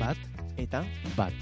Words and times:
Bat 0.00 0.18
eta 0.58 0.80
bat. 1.14 1.32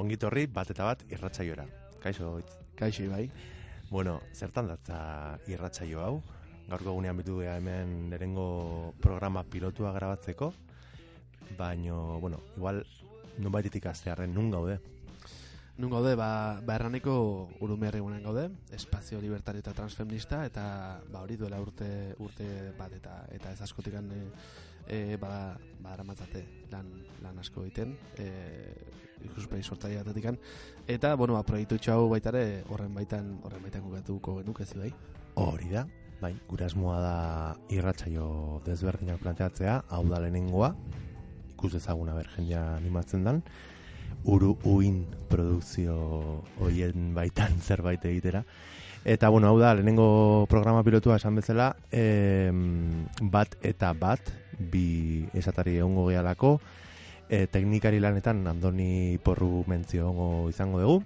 Ongitorri 0.00 0.46
bat 0.50 0.70
eta 0.72 0.84
bat 0.88 1.04
irratzaiora. 1.12 1.68
Kaixo. 2.02 2.40
Kaixo 2.74 3.06
bai. 3.12 3.30
Bueno, 3.90 4.20
zertan 4.34 4.68
datza 4.70 5.38
irratsaio 5.46 6.00
hau? 6.02 6.22
Gaurko 6.70 6.92
egunean 6.92 7.16
bitu 7.18 7.40
hemen 7.42 8.10
lerengo 8.10 8.94
programa 9.02 9.42
pilotua 9.42 9.90
grabatzeko. 9.92 10.52
Baino, 11.58 12.18
bueno, 12.20 12.40
igual 12.56 12.84
nun 13.38 13.52
baititik 13.52 13.86
aztearen 13.86 14.34
nun 14.34 14.50
gaude. 14.50 14.78
Nun 15.80 15.88
gaude, 15.88 16.12
ba, 16.18 16.60
ba 16.60 16.74
erraniko 16.76 17.12
urumerri 17.64 18.02
gunen 18.04 18.22
gaude, 18.22 18.50
espazio 18.76 19.20
libertario 19.20 19.62
eta 19.64 19.72
transfeminista, 19.72 20.42
eta 20.44 21.00
ba 21.08 21.22
hori 21.24 21.38
duela 21.40 21.60
urte 21.62 22.14
urte 22.20 22.48
bat 22.76 22.92
eta 22.92 23.22
eta 23.32 23.52
ez 23.54 23.62
askotikan 23.64 24.10
e, 24.12 24.20
e, 24.86 25.16
ba, 25.16 25.56
ba 25.80 25.96
lan, 25.96 26.90
lan 27.22 27.38
asko 27.38 27.64
egiten, 27.64 27.96
e, 28.18 28.28
ikuspegi 29.24 29.62
sortzaile 29.62 30.02
batetikan. 30.02 30.36
Eta, 30.86 31.14
bueno, 31.14 31.34
ba, 31.34 31.42
proiektu 31.42 31.78
hau 31.92 32.10
baitare 32.10 32.62
horren 32.68 32.92
baitan, 32.94 33.38
horren 33.42 33.62
baitan 33.62 33.82
gugatuko 33.82 34.36
genuke 34.40 34.64
ez 34.64 34.74
bai? 34.76 34.92
Hori 35.40 35.70
da, 35.72 35.86
bai, 36.20 36.34
gure 36.48 36.66
asmoa 36.66 37.00
da 37.00 37.16
irratsaio 37.72 38.60
desberdinak 38.66 39.20
planteatzea, 39.22 39.84
hau 39.88 40.04
da 40.08 40.20
lehenengoa, 40.20 40.74
ikus 41.60 41.76
dezaguna 41.76 42.16
ber 42.16 42.28
jendea 42.32 42.76
animatzen 42.78 43.24
dan, 43.28 43.42
uru 44.24 44.56
uin 44.64 45.04
produkzio 45.28 46.42
hoien 46.60 47.12
baitan 47.14 47.60
zerbait 47.66 48.04
egitera. 48.04 48.44
Eta, 49.04 49.28
bueno, 49.28 49.48
hau 49.48 49.58
da, 49.60 49.74
lehenengo 49.74 50.46
programa 50.48 50.82
pilotua 50.84 51.16
esan 51.16 51.36
bezala, 51.36 51.74
em, 51.92 53.06
bat 53.32 53.56
eta 53.64 53.92
bat, 53.96 54.20
bi 54.58 55.28
esatari 55.36 55.78
egongo 55.78 56.08
gehalako, 56.08 56.58
e, 57.28 57.46
teknikari 57.48 58.00
lanetan 58.00 58.44
andoni 58.48 59.16
porru 59.24 59.64
mentzio 59.68 60.04
egongo 60.04 60.50
izango 60.52 60.80
dugu, 60.80 61.04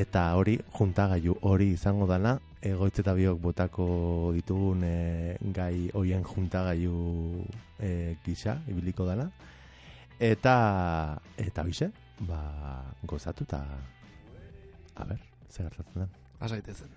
eta 0.00 0.32
hori 0.34 0.58
juntagailu 0.74 1.36
hori 1.46 1.72
izango 1.76 2.08
dana 2.10 2.38
egoitz 2.64 2.98
eta 3.02 3.12
biok 3.14 3.38
botako 3.40 3.86
ditugun 4.34 4.82
e, 4.88 5.36
gai 5.54 5.90
hoien 5.94 6.24
juntagailu 6.24 7.44
e, 7.78 8.16
gisa 8.24 8.58
ibiliko 8.66 9.06
dana 9.06 9.28
eta 10.18 11.20
eta 11.36 11.62
bize 11.62 11.90
ba 12.20 12.94
gozatu 13.02 13.44
eta 13.44 13.64
a 14.94 15.04
ber 15.04 15.20
zer 15.50 15.64
gertatzen 15.70 16.02
den 16.02 16.24
Asaitezen. 16.40 16.88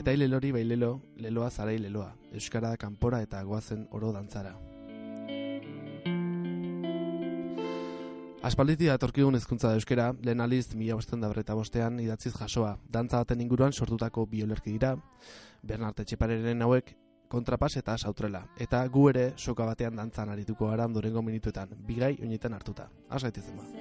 Eta 0.00 0.12
hilelori 0.12 0.50
bailelo, 0.52 1.00
leloa 1.16 1.50
zarai 1.50 1.78
leloa, 1.78 2.14
euskara 2.32 2.76
kanpora 2.76 3.20
eta 3.22 3.42
goazen 3.44 3.86
oro 3.90 4.12
dantzara. 4.12 4.69
Aspalditi 8.40 8.86
datorkigun 8.88 9.36
hezkuntza 9.36 9.68
da 9.68 9.76
euskera, 9.76 10.06
lehen 10.24 10.40
aliz 10.40 10.70
mila 10.72 10.94
bosten 10.96 11.20
da 11.20 11.54
bostean 11.54 12.00
idatziz 12.00 12.32
jasoa. 12.32 12.78
Dantza 12.88 13.18
baten 13.18 13.40
inguruan 13.40 13.72
sortutako 13.72 14.24
biolerki 14.26 14.72
dira, 14.72 14.96
Bernarte 15.62 16.04
Txepareren 16.04 16.62
hauek 16.62 16.96
kontrapas 17.28 17.76
eta 17.76 17.98
sautrela. 17.98 18.46
Eta 18.58 18.86
gu 18.88 19.08
ere 19.10 19.32
soka 19.36 19.66
batean 19.66 19.94
dantzan 19.94 20.30
arituko 20.30 20.70
gara 20.72 20.86
ondorengo 20.86 21.22
minutuetan, 21.22 21.76
bigai 21.86 22.16
oinetan 22.22 22.54
hartuta. 22.54 22.88
Az 23.10 23.22
gaitezen 23.22 23.56
ba. 23.56 23.79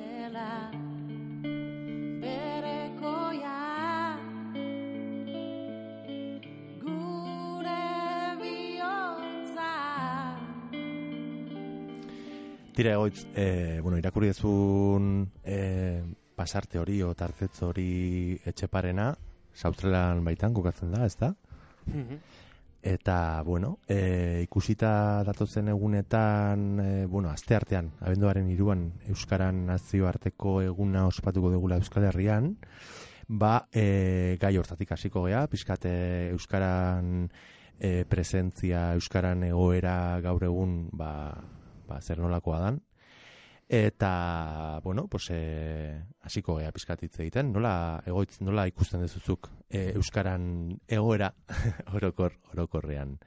Tira 12.80 12.94
egoitz, 12.94 13.26
e, 13.36 13.82
bueno, 13.84 13.98
irakurri 14.00 14.30
dezun 14.30 15.26
e, 15.44 16.00
pasarte 16.32 16.80
hori 16.80 17.02
o 17.04 17.10
tartetz 17.12 17.66
hori 17.68 18.38
etxeparena, 18.48 19.10
sautrelan 19.52 20.22
baitan 20.24 20.56
kokatzen 20.56 20.94
da, 20.96 21.02
ez 21.04 21.18
da? 21.20 21.34
Eta, 22.80 23.18
bueno, 23.44 23.74
e, 23.84 24.46
ikusita 24.46 25.26
datotzen 25.28 25.74
egunetan, 25.76 26.64
e, 26.80 26.88
bueno, 27.12 27.34
aste 27.36 27.60
artean, 27.60 27.92
abenduaren 28.00 28.48
iruan, 28.56 28.88
Euskaran 29.12 29.66
nazioarteko 29.74 30.62
eguna 30.70 31.04
ospatuko 31.12 31.52
dugula 31.52 31.84
Euskal 31.84 32.08
Herrian, 32.08 32.54
ba, 33.28 33.66
e, 33.76 34.38
gai 34.40 34.56
hortatik 34.56 34.96
hasiko 34.96 35.28
gea, 35.28 35.50
pizkate 35.52 36.30
Euskaran 36.32 37.28
e, 37.76 38.06
presentzia, 38.08 38.94
Euskaran 38.96 39.50
egoera 39.52 39.98
gaur 40.24 40.48
egun, 40.48 40.86
ba, 40.96 41.12
ba, 41.90 42.00
zer 42.02 42.22
nolakoa 42.22 42.62
dan. 42.62 42.80
Eta, 43.70 44.80
bueno, 44.84 45.08
pues, 45.08 45.28
e, 45.30 46.02
hasiko 46.26 46.56
gea 46.58 46.72
pizkatitze 46.74 47.22
egiten, 47.22 47.52
nola, 47.54 48.02
egoitz, 48.10 48.40
nola 48.42 48.66
ikusten 48.66 49.04
dezuzuk 49.06 49.52
e, 49.70 49.92
Euskaran 49.92 50.80
egoera 50.88 51.30
orokor, 51.98 52.40
orokorrean. 52.54 53.20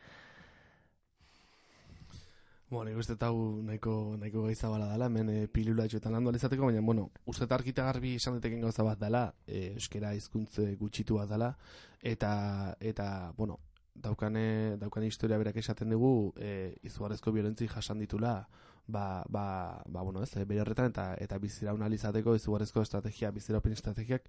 Bueno, 2.73 2.89
nik 2.89 2.99
uste 2.99 3.15
hau 3.21 3.61
nahiko, 3.63 4.17
nahiko 4.17 4.47
gaiza 4.49 4.71
bala 4.73 4.87
dela, 4.91 5.07
hemen 5.07 5.29
e, 5.29 5.41
pilula 5.53 5.85
etxoetan 5.87 6.17
landu 6.17 6.33
alizateko, 6.33 6.71
baina, 6.71 6.81
bueno, 6.81 7.11
uste 7.29 7.45
eta 7.45 7.59
argita 7.61 7.85
garbi 7.85 8.15
izan 8.17 8.39
diteken 8.41 8.65
gauza 8.65 8.83
bat 8.87 8.99
dela, 8.99 9.27
e, 9.47 9.75
euskera 9.77 10.15
hizkuntze 10.17 10.71
gutxitu 10.81 11.21
bat 11.21 11.29
dela, 11.31 11.53
eta, 12.01 12.33
eta, 12.81 13.07
bueno, 13.37 13.61
daukane, 13.95 14.77
daukane 14.79 15.07
historia 15.07 15.39
berak 15.39 15.57
esaten 15.57 15.91
dugu, 15.91 16.33
e, 16.37 16.75
izugarrezko 16.83 17.33
violentzi 17.33 17.69
jasan 17.69 17.99
ditula, 17.99 18.49
ba, 18.87 19.25
ba, 19.29 19.83
ba, 19.87 20.03
bueno, 20.03 20.23
ez, 20.23 20.35
e, 20.37 20.45
bere 20.45 20.63
horretan, 20.63 20.91
eta, 20.91 21.13
eta 21.21 21.39
biziraun 21.39 21.83
alizateko 21.83 22.35
izugarrezko 22.37 22.83
estrategia, 22.83 23.31
biziraupen 23.31 23.73
estrategiak 23.73 24.29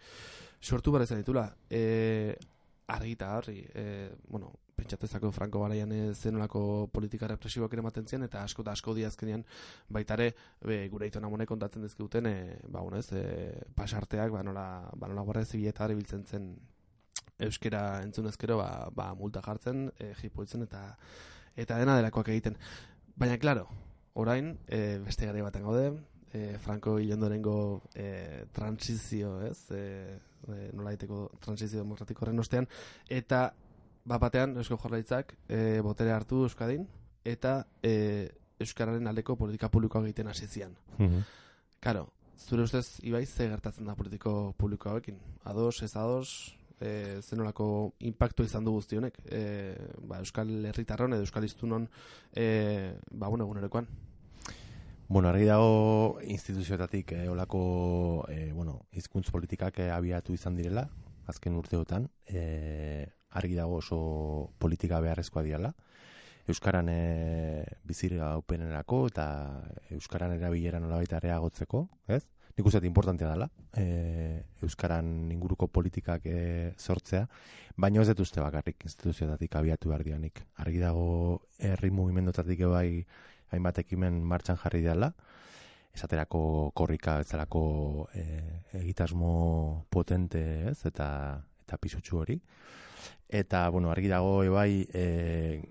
sortu 0.62 0.92
bara 0.92 1.08
izan 1.08 1.24
ditula. 1.24 1.48
E, 1.70 2.36
argita 2.88 3.38
horri, 3.38 3.64
e, 3.74 4.12
bueno, 4.28 4.52
pentsatezako 4.76 5.32
Franco 5.32 5.62
garaian 5.62 5.94
zenolako 6.14 6.90
politika 6.92 7.28
represiboak 7.30 7.74
ere 7.74 7.84
ematen 7.86 8.08
zian, 8.08 8.24
eta 8.28 8.44
asko 8.44 8.64
da 8.64 8.74
asko 8.74 8.94
diazkenean 8.98 9.46
baitare 9.90 10.34
e, 10.62 10.88
gure 10.92 11.08
itona 11.08 11.30
monek 11.30 11.50
kontatzen 11.50 11.86
dizkiguten, 11.86 12.28
e, 12.28 12.60
ba, 12.68 12.82
bueno, 12.82 13.00
ez, 13.00 13.10
e, 13.14 13.64
pasarteak, 13.76 14.32
ba, 14.36 14.44
nola, 14.44 14.68
ba, 14.96 15.08
nola 15.08 15.24
guardia 15.24 15.46
zibila 15.46 15.94
biltzen 15.96 16.26
zen 16.26 16.54
euskera 17.46 18.02
entzun 18.04 18.28
ezkero, 18.32 18.58
ba, 18.62 18.90
ba, 18.96 19.12
multa 19.20 19.44
jartzen, 19.46 19.88
e, 20.00 20.14
jipoitzen, 20.22 20.66
eta 20.68 20.84
eta 21.56 21.78
dena 21.78 21.98
delakoak 22.00 22.32
egiten. 22.34 22.58
Baina, 23.16 23.38
claro, 23.38 23.68
orain, 24.18 24.56
e, 24.68 25.00
beste 25.06 25.28
gare 25.30 25.44
baten 25.46 25.66
gaude, 25.68 25.92
e, 26.34 26.58
Franco 26.58 26.98
hilondorengo 27.00 27.84
e, 27.94 28.46
transizio, 28.52 29.40
ez? 29.46 29.70
E, 29.72 29.84
e, 30.48 30.72
nola 30.74 30.94
daiteko 30.94 31.28
transizio 31.44 31.84
demokratiko 31.84 32.26
horren 32.26 32.42
ostean, 32.42 32.68
eta 33.10 33.46
bat 34.04 34.20
batean 34.20 34.58
Eusko 34.58 34.80
Jaurlaritzak 34.82 35.38
e, 35.48 35.80
botere 35.86 36.12
hartu 36.12 36.44
Euskadin, 36.48 36.88
eta 37.24 37.62
e, 37.82 37.94
Euskararen 38.64 39.08
aldeko 39.08 39.38
politika 39.38 39.70
publikoa 39.70 40.04
egiten 40.04 40.28
hasi 40.32 40.48
zian. 40.48 40.76
Karo, 41.84 42.08
zure 42.38 42.64
ustez, 42.64 43.00
Ibai, 43.04 43.26
ze 43.26 43.48
gertatzen 43.50 43.86
da 43.86 43.96
politiko 43.96 44.54
publiko 44.58 44.90
hauekin? 44.90 45.18
Ados, 45.44 45.82
ez 45.84 45.96
ados, 45.96 46.56
e, 46.84 47.22
zenolako 47.24 47.68
impactu 48.12 48.44
izan 48.44 48.68
du 48.68 48.76
guzti 48.76 49.00
honek? 49.00 49.20
E, 49.26 49.44
ba, 50.04 50.20
Euskal 50.20 50.52
Herritarron 50.70 51.16
edo 51.16 51.24
Euskal 51.24 51.48
Iztunon, 51.48 51.88
e, 52.36 52.94
ba, 53.12 53.30
bueno, 53.30 53.48
egunerokoan. 53.48 53.88
Bueno, 55.14 55.30
argi 55.30 55.46
dago 55.46 56.20
instituzioetatik 56.26 57.12
eh, 57.14 57.28
olako 57.30 58.26
eh, 58.32 58.52
bueno, 58.54 58.88
hizkuntz 58.92 59.30
politikak 59.30 59.78
eh, 59.84 59.92
abiatu 59.92 60.34
izan 60.34 60.56
direla, 60.58 60.88
azken 61.30 61.54
urteotan, 61.60 62.08
eh, 62.26 63.12
argi 63.30 63.54
dago 63.54 63.78
oso 63.78 64.00
politika 64.58 65.02
beharrezkoa 65.04 65.44
diala. 65.44 65.74
Euskaran 66.48 66.90
e, 66.92 67.64
bizir 67.88 68.18
gaupenerako 68.18 69.06
eta 69.12 69.28
Euskaran 69.96 70.34
erabilera 70.36 70.82
nolabait 70.82 71.14
areagotzeko, 71.14 71.86
ez? 72.08 72.26
Nik 72.54 72.68
uste 72.70 72.86
importantea 72.86 73.32
dela, 73.32 73.48
e, 73.74 74.44
Euskaran 74.62 75.32
inguruko 75.34 75.68
politikak 75.74 76.28
e, 76.30 76.74
sortzea, 76.78 77.26
baina 77.76 78.02
ez 78.04 78.08
dut 78.12 78.22
uste 78.28 78.44
bakarrik 78.44 78.86
instituzioetatik 78.86 79.56
abiatu 79.58 79.90
behar 79.90 80.04
dianik. 80.06 80.44
Argi 80.62 80.84
dago 80.84 81.42
herri 81.58 81.90
mugimendotatik 81.90 82.62
bai 82.70 83.06
hainbat 83.50 83.82
ekimen 83.82 84.22
martxan 84.22 84.60
jarri 84.62 84.84
dela, 84.86 85.10
esaterako 85.94 86.72
korrika 86.78 87.18
bezalako 87.24 87.64
e, 88.14 88.24
egitasmo 88.84 89.88
potente, 89.90 90.44
ez? 90.70 90.80
Eta 90.86 91.10
eta 91.64 91.78
pisutsu 91.82 92.20
hori. 92.22 92.38
Eta, 93.34 93.68
bueno, 93.74 93.90
argi 93.90 94.12
dago, 94.12 94.44
ebai, 94.46 94.86
e, 94.94 95.62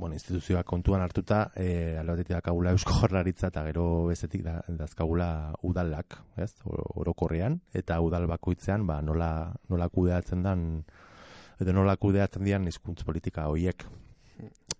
bueno, 0.00 0.14
instituzioak 0.16 0.64
kontuan 0.66 1.02
hartuta, 1.04 1.50
e, 1.54 1.96
albatetik 2.00 2.32
dakagula 2.32 2.72
eusko 2.72 2.94
jorlaritza 3.02 3.50
eta 3.52 3.62
gero 3.68 3.84
bezetik 4.08 4.42
da, 4.46 4.56
dazkagula 4.66 5.52
udalak, 5.68 6.16
ez, 6.40 6.54
Oro- 6.64 6.88
orokorrean, 7.04 7.60
eta 7.76 8.00
udal 8.00 8.24
bakoitzean, 8.30 8.86
ba, 8.88 9.02
nola, 9.04 9.52
nola 9.68 9.90
kudeatzen 9.92 10.42
dan, 10.46 10.64
edo 11.60 11.76
nola 11.76 11.98
kudeatzen 12.00 12.48
dian 12.48 12.64
hizkuntz 12.66 13.04
politika 13.04 13.44
hoiek. 13.52 13.84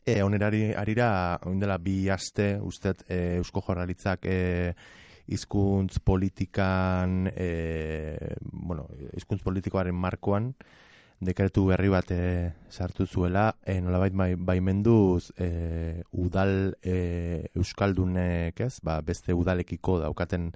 E, 0.09 0.23
onerari 0.25 0.71
arira, 0.73 1.11
orain 1.45 1.61
dela 1.61 1.77
bi 1.77 2.09
aste, 2.09 2.55
ustet, 2.65 3.05
e, 3.07 3.37
eusko 3.43 3.61
jorlaritzak 3.69 4.25
e, 4.25 4.39
hizkuntz 5.31 6.01
politikan, 6.01 7.27
e, 7.37 8.17
bueno, 8.51 8.89
hizkuntz 9.13 9.45
politikoaren 9.45 9.95
markoan, 9.95 10.55
dekretu 11.21 11.67
berri 11.69 11.91
bat 11.93 12.11
e, 12.11 12.53
sartu 12.73 13.07
zuela, 13.07 13.55
e, 13.65 13.79
nolabait 13.81 14.15
bai, 14.17 14.35
baimenduz 14.35 15.33
e, 15.37 16.03
udal 16.13 16.77
e, 16.83 17.51
euskaldunek, 17.55 18.61
ez? 18.65 18.81
Ba, 18.83 19.01
beste 19.05 19.37
udalekiko 19.37 19.99
daukaten 20.01 20.51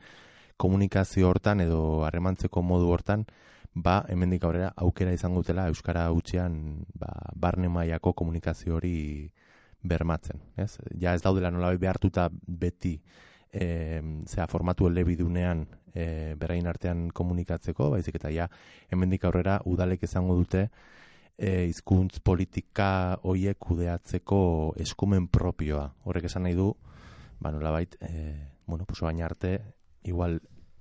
komunikazio 0.57 1.29
hortan 1.29 1.61
edo 1.61 2.05
harremantzeko 2.09 2.63
modu 2.65 2.89
hortan, 2.95 3.27
ba, 3.75 4.01
hemendik 4.09 4.45
aurrera 4.49 4.73
aukera 4.81 5.13
izango 5.13 5.43
dutela 5.43 5.69
euskara 5.69 6.07
hutsean 6.15 6.57
ba, 6.97 7.13
barne 7.37 7.69
mailako 7.69 8.15
komunikazio 8.17 8.79
hori 8.79 9.31
bermatzen, 9.85 10.41
ez? 10.57 10.79
Ja 10.97 11.13
ez 11.13 11.21
daudela 11.23 11.51
nolabait 11.53 11.83
behartuta 11.83 12.31
beti 12.33 12.97
e, 13.53 14.01
zera 14.25 14.47
formatu 14.49 14.89
elebidunean 14.89 15.67
e, 15.95 16.35
berain 16.39 16.67
artean 16.67 17.09
komunikatzeko, 17.15 17.91
baizik 17.95 18.19
eta 18.21 18.33
ja 18.35 18.49
hemendik 18.91 19.25
aurrera 19.25 19.61
udalek 19.65 20.03
izango 20.05 20.37
dute 20.37 20.69
e, 21.39 21.67
hizkuntz 21.69 22.21
politika 22.21 23.19
hoiek 23.23 23.59
kudeatzeko 23.59 24.75
eskumen 24.81 25.29
propioa. 25.29 25.89
Horrek 26.05 26.29
esan 26.31 26.47
nahi 26.47 26.59
du, 26.59 26.73
ba 27.41 27.53
nolabait, 27.55 27.97
e, 28.01 28.35
bueno, 28.67 28.85
pues 28.87 29.01
baina 29.01 29.27
arte 29.27 29.61
igual 30.05 30.41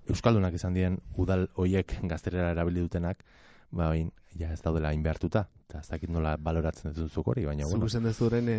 euskaldunak 0.09 0.55
izan 0.57 0.73
dien 0.75 0.99
udal 1.17 1.49
hoiek 1.55 1.97
gazterera 2.11 2.51
erabili 2.51 2.83
dutenak, 2.83 3.23
ba 3.71 3.89
bain, 3.89 4.11
ja 4.37 4.51
ez 4.53 4.61
daudela 4.61 4.91
hain 4.91 5.03
behartuta. 5.03 5.47
Eta 5.73 5.81
ez 5.81 5.89
dakit 5.89 6.11
nola 6.13 6.35
baloratzen 6.37 6.93
duzuk 6.93 7.31
hori, 7.31 7.47
baina 7.49 7.65
bueno. 7.65 7.87
esan 7.89 8.03
dezuren 8.05 8.45
e, 8.53 8.57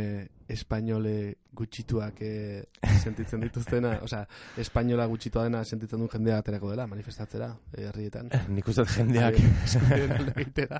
espainole 0.50 1.12
gutxituak 1.54 2.18
e, 2.26 2.30
sentitzen 3.04 3.44
dituztena, 3.46 4.00
osea, 4.02 4.24
espainola 4.58 5.06
gutxitua 5.12 5.44
dena 5.46 5.60
sentitzen 5.62 6.02
duen 6.02 6.10
jendea 6.10 6.40
aterako 6.42 6.72
dela, 6.72 6.88
manifestatzera, 6.90 7.52
e, 7.70 7.84
herrietan. 7.86 8.32
Nik 8.56 8.66
uste 8.66 8.82
jendeak. 8.96 9.38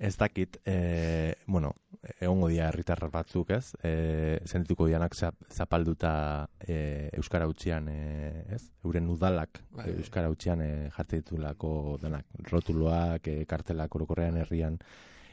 Ez 0.00 0.14
dakit, 0.16 0.60
e, 0.64 1.34
bueno, 1.50 1.74
egongo 2.22 2.46
dira 2.48 2.70
herritar 2.70 3.02
batzuk, 3.10 3.50
ez? 3.58 3.74
E, 3.82 4.38
sentituko 4.46 4.86
dianak 4.86 5.18
zap- 5.18 5.50
zapalduta 5.50 6.46
e, 6.62 7.10
Euskara 7.18 7.50
utxian, 7.50 7.90
e, 7.90 8.46
ez? 8.54 8.62
Euren 8.86 9.10
udalak 9.10 9.64
Bai, 9.74 9.90
bai. 9.90 9.98
Euskara 9.98 10.30
utxian 10.30 10.62
e, 10.62 10.72
jartzen 10.94 11.26
ditulako 11.26 11.98
denak. 12.00 12.30
Rotuloak, 12.48 13.28
e, 13.28 13.44
kartelak 13.50 13.98
orokorrean 13.98 14.38
herrian, 14.40 14.78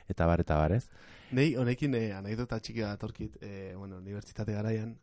eta 0.08 0.26
bar, 0.26 0.42
eta 0.44 0.58
bar, 0.60 0.78
ez? 0.78 0.86
Nei, 1.32 1.56
honekin 1.60 1.96
eh, 2.00 2.12
anekdota 2.16 2.60
txiki 2.60 2.86
bat 2.86 2.96
atorkit, 2.96 3.38
eh, 3.42 3.74
bueno, 3.76 3.98
unibertsitate 4.00 4.56
garaian, 4.56 4.96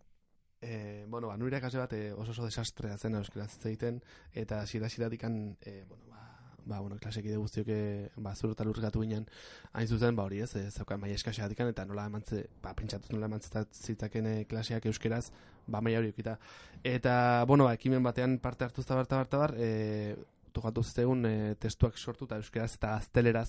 eh, 0.64 1.04
bueno, 1.08 1.28
ba, 1.28 1.36
nure 1.36 1.58
ikasle 1.58 1.82
bat 1.82 1.92
eh, 1.92 2.12
oso 2.12 2.32
oso 2.32 2.46
desastrea 2.48 2.96
zen 2.96 3.18
euskaraz 3.20 3.52
hitz 3.54 3.66
egiten, 3.66 4.00
eta 4.32 4.62
hasiera 4.62 4.86
hasieratik 4.86 5.24
eh, 5.24 5.84
bueno, 5.88 6.04
ba, 6.08 6.22
ba, 6.64 6.80
bueno, 6.80 6.96
klasekide 6.96 7.36
guztiok 7.36 7.68
ba, 8.16 8.34
zur 8.34 8.52
eta 8.52 8.64
lurgatu 8.64 9.02
ginen, 9.04 9.26
hain 9.72 9.88
zuzen, 9.88 10.16
ba, 10.16 10.24
hori 10.24 10.40
ez, 10.40 10.54
eh, 10.56 10.70
zeukan 10.70 11.00
maia 11.00 11.14
eskaseatik 11.14 11.60
eta 11.60 11.84
nola 11.84 12.06
emantze, 12.06 12.46
ba, 12.62 12.72
pentsatuz 12.74 13.12
nola 13.12 13.26
emantzeta 13.26 13.66
zitzaken 13.70 14.46
klaseak 14.48 14.86
euskeraz, 14.86 15.30
ba, 15.66 15.80
maia 15.80 15.98
hori 15.98 16.14
okita. 16.14 16.38
Eta, 16.82 17.44
bueno, 17.46 17.64
ba, 17.64 17.74
ekimen 17.74 18.02
batean 18.02 18.38
parte 18.38 18.64
hartu 18.64 18.80
eta 18.80 18.94
barta 18.94 19.16
barta 19.16 19.38
bar, 19.38 19.54
eh, 19.58 20.16
tokatu 20.54 20.84
zitegun 20.86 21.26
e, 21.28 21.34
testuak 21.60 21.98
sortu 21.98 22.28
eta 22.28 22.40
euskeraz 22.40 22.72
eta 22.78 22.94
azteleraz 22.96 23.48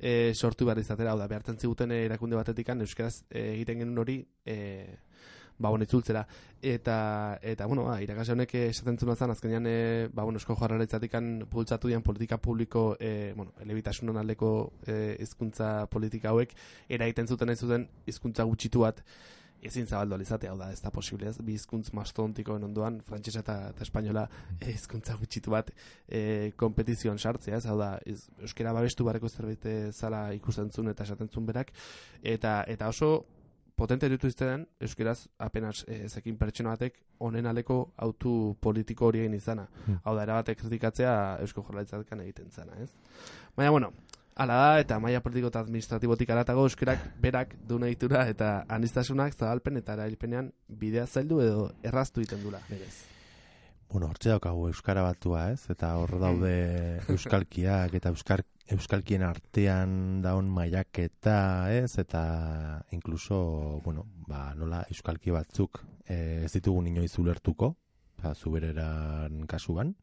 e, 0.00 0.32
sortu 0.34 0.68
behar 0.68 0.82
izatera, 0.82 1.12
hau 1.12 1.20
da, 1.20 1.28
behartzen 1.30 1.60
ziguten 1.60 1.92
e, 1.92 2.04
erakunde 2.08 2.38
batetikan 2.38 2.80
euskaraz 2.86 3.20
e, 3.30 3.52
egiten 3.56 3.84
genuen 3.84 4.04
hori 4.04 4.20
e, 4.44 4.56
ba, 5.58 5.70
bueno, 5.70 5.84
itzultzera. 5.84 6.26
Eta, 6.62 7.38
eta 7.42 7.66
bueno, 7.66 7.84
ba, 7.84 8.00
irakasle 8.02 8.34
honek 8.34 8.54
eh, 8.56 8.66
esaten 8.72 8.98
zuen 8.98 9.16
zen, 9.16 9.32
azkenean, 9.32 9.66
e, 9.68 10.08
ba, 10.12 10.24
bueno, 10.24 10.40
esko 10.40 10.56
jarraritzatikan 10.58 11.46
bultzatu 11.50 11.88
dian 11.88 12.02
politika 12.02 12.38
publiko, 12.38 12.96
e, 13.00 13.32
bueno, 13.36 13.54
elebitasunon 13.62 14.20
aldeko 14.20 14.50
e, 14.86 15.16
hizkuntza 15.22 15.86
politika 15.92 16.32
hauek, 16.32 16.54
eraiten 16.88 17.28
zuten 17.28 17.52
ez 17.52 17.60
zuten 17.60 17.88
hizkuntza 18.06 18.44
gutxitu 18.48 18.84
bat, 18.84 19.02
ezin 19.66 19.86
zabaldu 19.86 20.16
alizatea, 20.16 20.52
hau 20.52 20.58
da, 20.60 20.70
ez 20.72 20.80
da 20.82 20.90
posible 20.94 21.28
ez, 21.30 21.36
bi 21.42 21.56
hizkuntz 21.58 21.92
mastontikoen 21.96 22.64
ondoan, 22.68 23.00
frantsesa 23.06 23.42
eta, 23.44 23.56
eta 23.74 23.86
espainola 23.86 24.26
eh, 24.60 24.72
hizkuntza 24.74 25.16
gutxitu 25.20 25.54
bat 25.54 25.70
e, 26.08 26.52
kompetizioan 26.56 27.18
sartzea, 27.18 27.60
ez, 27.60 27.66
hau 27.70 27.78
da, 27.80 27.94
ez, 28.06 28.20
euskera 28.42 28.74
babestu 28.76 29.06
barreko 29.06 29.30
zerbait 29.30 29.66
eh, 29.70 29.78
zala 29.92 30.28
ikusten 30.36 30.72
zuen 30.72 30.92
eta 30.92 31.06
esaten 31.08 31.32
zuen 31.32 31.48
berak, 31.48 31.72
eta, 32.36 32.60
eta 32.72 32.92
oso 32.92 33.16
potente 33.76 34.08
ditu 34.08 34.28
izten, 34.30 34.64
euskeraz 34.80 35.26
apenas 35.38 35.84
e, 35.86 36.06
zekin 36.08 36.38
pertsona 36.40 36.72
batek 36.72 36.96
honen 37.20 37.46
aleko 37.46 37.76
autu 38.06 38.56
politiko 38.60 39.10
hori 39.10 39.20
egin 39.22 39.36
izana. 39.36 39.66
Hmm. 39.84 39.98
Hau 40.02 40.14
da, 40.16 40.24
erabate 40.24 40.56
kritikatzea 40.56 41.12
eusko 41.44 41.64
jorlaitzakan 41.66 42.24
egiten 42.24 42.48
zana, 42.50 42.78
ez? 42.80 42.88
Baina, 43.56 43.70
bueno, 43.70 43.92
Hala 44.36 44.56
da, 44.60 44.80
eta 44.82 44.98
maila 45.00 45.22
politiko 45.24 45.48
eta 45.48 45.62
administratibotik 45.64 46.28
aratago 46.28 46.66
euskerak 46.68 47.06
berak 47.24 47.54
duen 47.68 47.86
egitura 47.86 48.26
eta 48.28 48.66
anistasunak 48.68 49.32
zabalpen 49.32 49.80
eta 49.80 49.94
erailpenean 49.96 50.50
bidea 50.68 51.06
zaildu 51.06 51.38
edo 51.40 51.62
erraztu 51.88 52.20
egiten 52.20 52.42
dula, 52.44 52.60
berez. 52.68 53.06
Bueno, 53.88 54.10
hortxe 54.10 54.34
daukagu 54.34 54.66
euskara 54.68 55.06
batua, 55.06 55.46
ez? 55.54 55.70
Eta 55.72 55.94
hor 55.96 56.18
daude 56.20 56.52
euskalkiak 57.14 57.96
eta 57.96 58.12
euskar, 58.12 58.44
euskalkien 58.76 59.24
artean 59.24 60.20
daun 60.20 60.52
mailaketa, 60.52 61.72
ez? 61.72 61.96
Eta 62.04 62.22
inkluso, 62.92 63.40
bueno, 63.86 64.04
ba, 64.28 64.50
nola 64.58 64.82
euskalki 64.92 65.32
batzuk 65.32 65.80
eh, 66.04 66.44
ez 66.44 66.52
ditugu 66.58 66.84
inoiz 66.92 67.14
ulertuko, 67.24 67.72
ba, 68.20 68.34
zubereran 68.34 69.46
kasuan. 69.48 69.96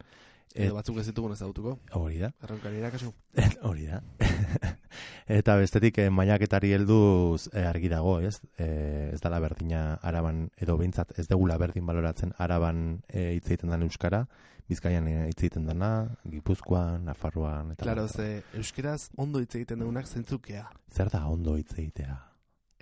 Edo 0.54 0.74
batzuk 0.76 0.98
ez 1.00 1.06
ditugun 1.08 1.32
ezagutuko. 1.34 1.78
Hori 1.98 2.18
da. 2.20 2.28
Erronkariera 2.44 2.90
kasu. 2.94 3.08
Hori 3.68 3.86
da. 3.90 4.00
Eta 5.38 5.56
bestetik 5.58 5.98
eh, 5.98 6.10
mainaketari 6.12 6.70
helduz 6.76 7.48
eh, 7.52 7.64
argi 7.66 7.88
dago, 7.90 8.18
ez? 8.20 8.36
Eh, 8.60 9.10
ez 9.14 9.20
dala 9.24 9.40
berdina 9.42 9.98
araban, 10.02 10.50
edo 10.60 10.76
behintzat 10.78 11.14
ez 11.18 11.26
degula 11.30 11.56
berdin 11.58 11.86
baloratzen 11.88 12.34
araban 12.38 13.00
eh, 13.08 13.32
hitz 13.34 13.46
egiten 13.48 13.72
den 13.74 13.82
euskara, 13.88 14.26
bizkaian 14.70 15.08
eh, 15.08 15.26
hitz 15.32 15.40
egiten 15.42 15.66
dena, 15.66 15.90
gipuzkoan, 16.30 17.04
nafarroan, 17.08 17.72
eta 17.74 17.88
Claro, 17.88 18.06
ze 18.08 18.42
euskeraz 18.54 19.08
ondo 19.16 19.40
hitz 19.42 19.54
egiten 19.56 19.80
dugunak 19.82 20.06
zentzukea. 20.06 20.68
zer 20.92 21.10
da 21.10 21.26
ondo 21.26 21.56
hitz 21.56 21.72
egitea? 21.74 22.20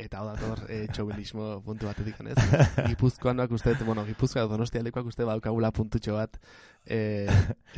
Eta 0.03 0.19
hau 0.19 0.27
dator 0.33 0.65
e, 0.73 0.87
txobilismo 0.91 1.61
puntu 1.63 1.87
batetik 1.87 2.19
ez. 2.27 2.37
Gipuzkoanak 2.89 3.53
uste, 3.55 3.75
bueno, 3.87 4.05
Gipuzkoa 4.09 4.49
donostialekoak 4.51 5.07
uste 5.13 5.27
baukagula 5.29 5.71
puntutxo 5.75 6.17
bat 6.17 6.39
e, 6.87 7.29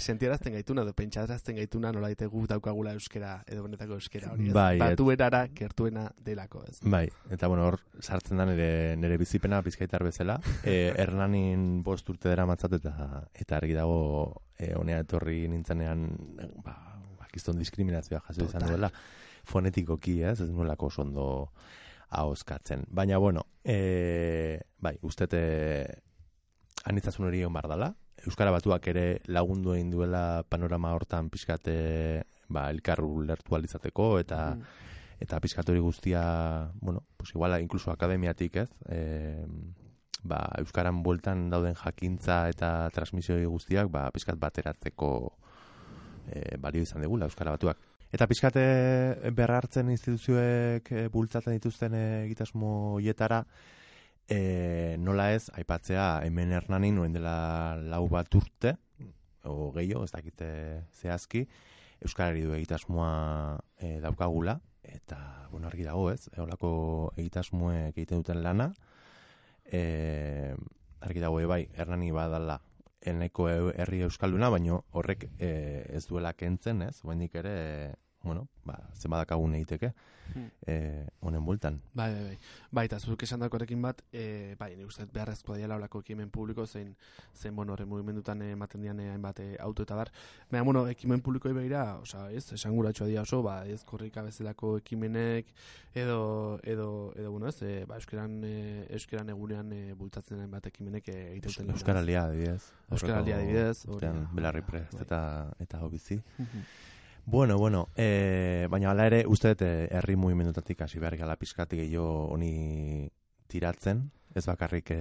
sentierazten 0.00 0.54
gaituna, 0.56 0.84
edo 0.86 0.94
pentsarazten 0.96 1.58
gaituna 1.60 1.92
nola 1.92 2.08
daite 2.12 2.28
gu 2.32 2.46
daukagula 2.48 2.94
euskera, 2.96 3.36
edo 3.46 3.64
benetako 3.66 3.98
euskera 3.98 4.32
hori, 4.32 4.48
ez? 4.48 4.54
Bai, 4.56 4.76
et- 4.76 4.84
Batuerara 4.84 5.42
gertuena 5.54 6.06
delako, 6.24 6.64
ez? 6.70 6.78
Bai, 6.82 7.04
eta 7.34 7.50
bueno, 7.52 7.66
hor 7.68 7.78
sartzen 8.00 8.40
da 8.40 8.46
nire, 8.48 8.96
nire 8.96 9.18
bizipena 9.20 9.60
bizkaitar 9.64 10.04
bezala. 10.04 10.40
E, 10.64 10.94
Hernanin 10.96 11.82
bost 11.84 12.08
urte 12.08 12.30
dara 12.30 12.46
matzat 12.48 12.78
eta, 12.78 12.94
eta 13.36 13.56
argi 13.58 13.74
dago 13.76 13.98
e, 14.56 14.70
honea 14.78 15.02
etorri 15.04 15.42
nintzenean 15.52 16.06
ba, 16.64 16.72
bakizton 17.20 17.58
diskriminazioa 17.60 18.22
jaso 18.24 18.46
izan 18.48 18.64
duela 18.64 18.88
fonetikoki, 19.44 20.22
ez, 20.24 20.38
ez 20.40 20.48
nuelako 20.48 20.88
oso 20.88 21.02
ondo 21.02 21.26
ahoskatzen. 22.14 22.86
Baina, 22.90 23.18
bueno, 23.18 23.46
e, 23.64 24.60
bai, 24.78 24.96
uste 25.02 25.28
anitzasun 26.84 27.26
hori 27.26 27.40
egon 27.42 27.52
bar 27.52 27.68
dala. 27.68 27.94
Euskara 28.24 28.52
batuak 28.54 28.86
ere 28.88 29.20
lagundu 29.26 29.74
egin 29.74 29.90
duela 29.90 30.44
panorama 30.48 30.94
hortan 30.96 31.28
pixkate 31.30 32.24
ba, 32.48 32.70
elkar 32.70 33.02
ulertu 33.04 33.56
alizateko 33.56 34.18
eta 34.20 34.54
Mm. 34.54 34.62
eta 35.20 35.40
pizkat 35.40 35.68
hori 35.68 35.80
guztia, 35.80 36.70
bueno, 36.80 37.02
pues 37.16 37.30
igual 37.34 37.60
incluso 37.60 37.90
akademiatik, 37.90 38.56
ez? 38.56 38.70
E, 38.88 39.46
ba, 40.22 40.50
euskaran 40.58 41.02
bueltan 41.02 41.50
dauden 41.50 41.74
jakintza 41.74 42.48
eta 42.48 42.90
transmisio 42.90 43.36
guztiak, 43.48 43.88
ba, 43.90 44.10
pizkat 44.10 44.38
bateratzeko 44.38 45.38
e, 46.28 46.56
balio 46.58 46.82
izan 46.82 47.02
degula 47.04 47.26
euskara 47.26 47.52
batuak. 47.52 47.78
Eta 48.14 48.28
pizkat 48.30 48.54
e, 48.60 49.30
berrartzen 49.34 49.88
instituzioek 49.90 50.86
e, 50.94 51.00
bultzatzen 51.10 51.56
dituzten 51.56 51.96
e, 51.98 52.02
egitasmo 52.28 53.00
hietara, 53.02 53.40
e, 54.30 54.94
nola 55.02 55.32
ez, 55.34 55.48
aipatzea 55.58 56.04
hemen 56.22 56.52
hernanin 56.54 56.94
nuen 56.94 57.16
dela 57.16 57.74
lau 57.82 58.04
bat 58.12 58.30
urte, 58.38 58.76
o 59.42 59.72
gehiago, 59.74 60.04
ez 60.06 60.12
dakite 60.14 60.50
zehazki, 60.94 61.42
Euskarari 62.04 62.44
du 62.46 62.54
egitasmoa 62.54 63.10
e, 63.82 63.98
daukagula, 64.04 64.60
eta, 64.86 65.18
bueno, 65.50 65.66
argi 65.66 65.82
dago 65.82 66.06
ez, 66.12 66.28
eolako 66.36 66.70
egitasmoek 67.16 67.96
egiten 67.96 68.22
duten 68.22 68.44
lana, 68.46 68.68
e, 69.66 70.54
argi 71.02 71.26
dago 71.26 71.42
e, 71.42 71.50
bai, 71.50 71.64
hernani 71.74 72.14
badala, 72.14 72.60
eneko 73.04 73.50
herri 73.50 74.04
euskalduna, 74.06 74.54
baino 74.54 74.84
horrek 74.94 75.26
e, 75.34 75.50
ez 75.90 76.06
duela 76.06 76.32
kentzen, 76.38 76.86
ez? 76.86 77.02
Oendik 77.04 77.34
ere, 77.42 77.54
bueno, 78.24 78.48
ba, 78.64 78.80
zenbadakagun 78.96 79.54
egiteke, 79.60 79.92
Hmm. 80.32 80.46
e, 80.66 81.06
honen 81.20 81.44
bultan. 81.44 81.82
Bai, 81.92 82.10
bai, 82.14 82.22
bai. 82.24 82.38
Bai, 82.72 82.84
eta 82.88 82.98
zuk 82.98 83.22
esan 83.22 83.40
dakorekin 83.44 83.82
bat, 83.82 84.00
e, 84.10 84.56
bai, 84.58 84.70
ni 84.76 84.86
uste 84.88 85.04
beharrezkoa 85.12 85.58
diala 85.58 85.76
olako 85.76 86.00
ekimen 86.00 86.30
publiko, 86.32 86.64
zein, 86.66 86.94
zein 87.36 87.54
bueno, 87.54 87.74
horre 87.74 87.84
mugimendutan 87.84 88.40
ematen 88.42 88.80
dian 88.80 89.00
eh, 89.00 89.10
hainbat 89.12 89.42
auto 89.60 89.84
eta 89.84 89.94
bar. 89.98 90.10
Baina, 90.50 90.64
bueno, 90.64 90.86
ekimen 90.88 91.20
publikoi 91.20 91.52
begira, 91.52 91.98
oza, 92.00 92.30
ez, 92.32 92.46
esanguratxoa 92.56 93.06
dira 93.10 93.22
oso, 93.22 93.42
ba, 93.44 93.66
ez 93.68 93.82
korrika 93.84 94.22
bezalako 94.24 94.78
ekimenek, 94.78 95.52
edo, 95.94 96.58
edo, 96.62 96.88
edo, 97.16 97.30
bueno, 97.30 97.52
ez, 97.52 97.60
e, 97.62 97.84
ba, 97.84 98.00
euskeran, 98.00 98.40
e, 98.48 98.86
euskeran 98.96 99.28
egunean 99.28 99.72
e, 99.76 99.82
bultatzen 99.92 100.40
hainbat 100.40 100.70
ekimenek 100.72 101.12
e, 101.12 101.18
egiten 101.34 101.52
duten. 101.52 101.70
Euskaralia, 101.76 102.24
adibidez. 102.30 102.72
Euskaraldia, 102.90 103.36
adibidez, 103.42 103.84
belarri 104.32 104.64
prest 104.64 104.96
bai. 104.96 105.04
eta, 105.04 105.22
eta 105.60 105.84
hau 105.84 105.92
bizi. 105.92 106.22
Mhm. 106.38 106.66
Bueno, 107.26 107.56
bueno, 107.56 107.88
e, 107.96 108.66
baina 108.70 108.90
hala 108.90 109.06
ere, 109.08 109.22
uste 109.26 109.54
dut 109.54 109.62
eh, 109.64 109.88
herri 109.96 110.14
mugimendutatik 110.20 110.82
hasi 110.84 111.00
behar 111.00 111.16
gala 111.16 111.38
pizkatik 111.40 111.80
gehiago 111.80 112.28
honi 112.34 113.08
tiratzen, 113.48 114.10
ez 114.36 114.44
bakarrik 114.44 114.90
e, 114.92 114.98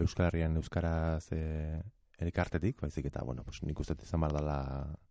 Euskal 0.00 0.30
Herrian 0.30 0.56
Euskaraz 0.56 1.28
e, 1.36 1.82
elkartetik, 2.24 2.80
baizik 2.80 3.10
eta, 3.10 3.22
bueno, 3.28 3.44
pues, 3.44 3.60
nik 3.62 3.78
uste 3.78 3.92
dut 3.92 4.06
izan 4.08 4.24
badala, 4.24 4.56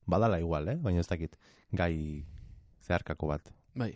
badala 0.10 0.40
igual, 0.42 0.72
eh? 0.74 0.76
baina 0.82 1.06
ez 1.06 1.08
dakit 1.12 1.38
gai 1.72 2.26
zeharkako 2.82 3.30
bat. 3.30 3.54
Bai. 3.76 3.92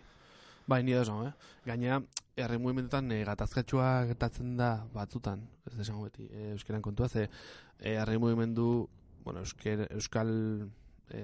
Bai, 0.70 0.84
ni 0.86 0.94
oso, 0.94 1.18
eh? 1.26 1.34
Gainea, 1.66 1.98
herri 2.38 2.62
mugimendutan 2.62 3.10
e, 3.10 3.24
gatazkatxoa 3.26 4.06
gertatzen 4.12 4.54
da 4.62 4.76
batzutan, 4.94 5.48
ez 5.66 5.74
desango 5.74 6.06
beti, 6.06 6.30
e, 6.30 6.52
euskeran 6.54 6.86
kontua, 6.86 7.10
ze 7.10 7.26
e, 7.26 7.96
herri 7.96 8.22
mugimendu, 8.22 8.88
bueno, 9.26 9.42
eusker, 9.42 9.88
euskal, 9.90 10.30
e, 11.10 11.24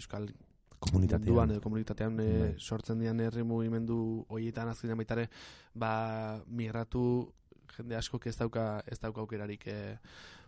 euskal 0.00 0.32
Komunitatean. 0.78 1.24
munduan 1.24 1.52
edo 1.54 1.62
komunitatean 1.64 2.20
e, 2.20 2.28
sortzen 2.58 3.00
dian 3.00 3.20
herri 3.20 3.42
mugimendu 3.46 4.26
horietan 4.28 4.68
azkenean 4.68 5.00
baitare, 5.00 5.28
ba, 5.74 6.42
migratu 6.46 7.04
jende 7.76 7.96
askok 7.96 8.26
ez 8.28 8.36
dauka, 8.36 8.66
ez 8.86 8.98
dauka 9.00 9.22
aukerarik 9.24 9.66
e, 9.72 9.78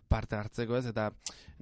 parte 0.09 0.37
hartzeko 0.37 0.77
ez, 0.77 0.85
eta 0.91 1.09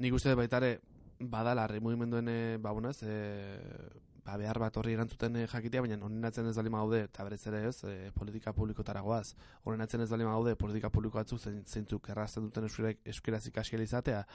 nik 0.03 0.15
uste 0.15 0.35
baitare, 0.35 0.77
badala 1.19 1.65
herri 1.65 1.79
mugimenduen, 1.83 2.27
e, 2.27 2.57
ba, 2.61 2.71
bueno, 2.75 2.91
ez, 2.91 3.01
e, 3.03 4.06
ba, 4.27 4.35
behar 4.39 4.59
bat 4.59 4.75
horri 4.79 4.95
erantzuten 4.97 5.37
eh, 5.39 5.45
jakitea, 5.47 5.81
baina 5.85 5.97
honen 6.03 6.27
atzen 6.27 6.49
ez 6.49 6.55
balima 6.57 6.81
gaude, 6.83 6.99
eta 7.07 7.23
berez 7.23 7.39
ere 7.47 7.61
ez, 7.69 7.77
e, 7.87 8.11
politika 8.15 8.51
publikotara 8.55 9.01
goaz. 9.05 9.31
Honen 9.63 9.85
atzen 9.85 10.03
ez 10.03 10.09
balima 10.11 10.33
gaude, 10.35 10.57
politika 10.59 10.91
publiko 10.93 11.21
batzuk 11.21 11.39
zein, 11.39 11.61
zeintzuk 11.63 12.09
errazten 12.11 12.49
duten 12.49 12.67
euskerak, 12.67 12.99
euskeraz 13.13 13.41
ikasiel 13.47 13.85
izatea, 13.85 14.25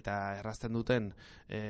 eta 0.00 0.16
errazten 0.38 0.72
duten, 0.72 1.12
e, 1.44 1.60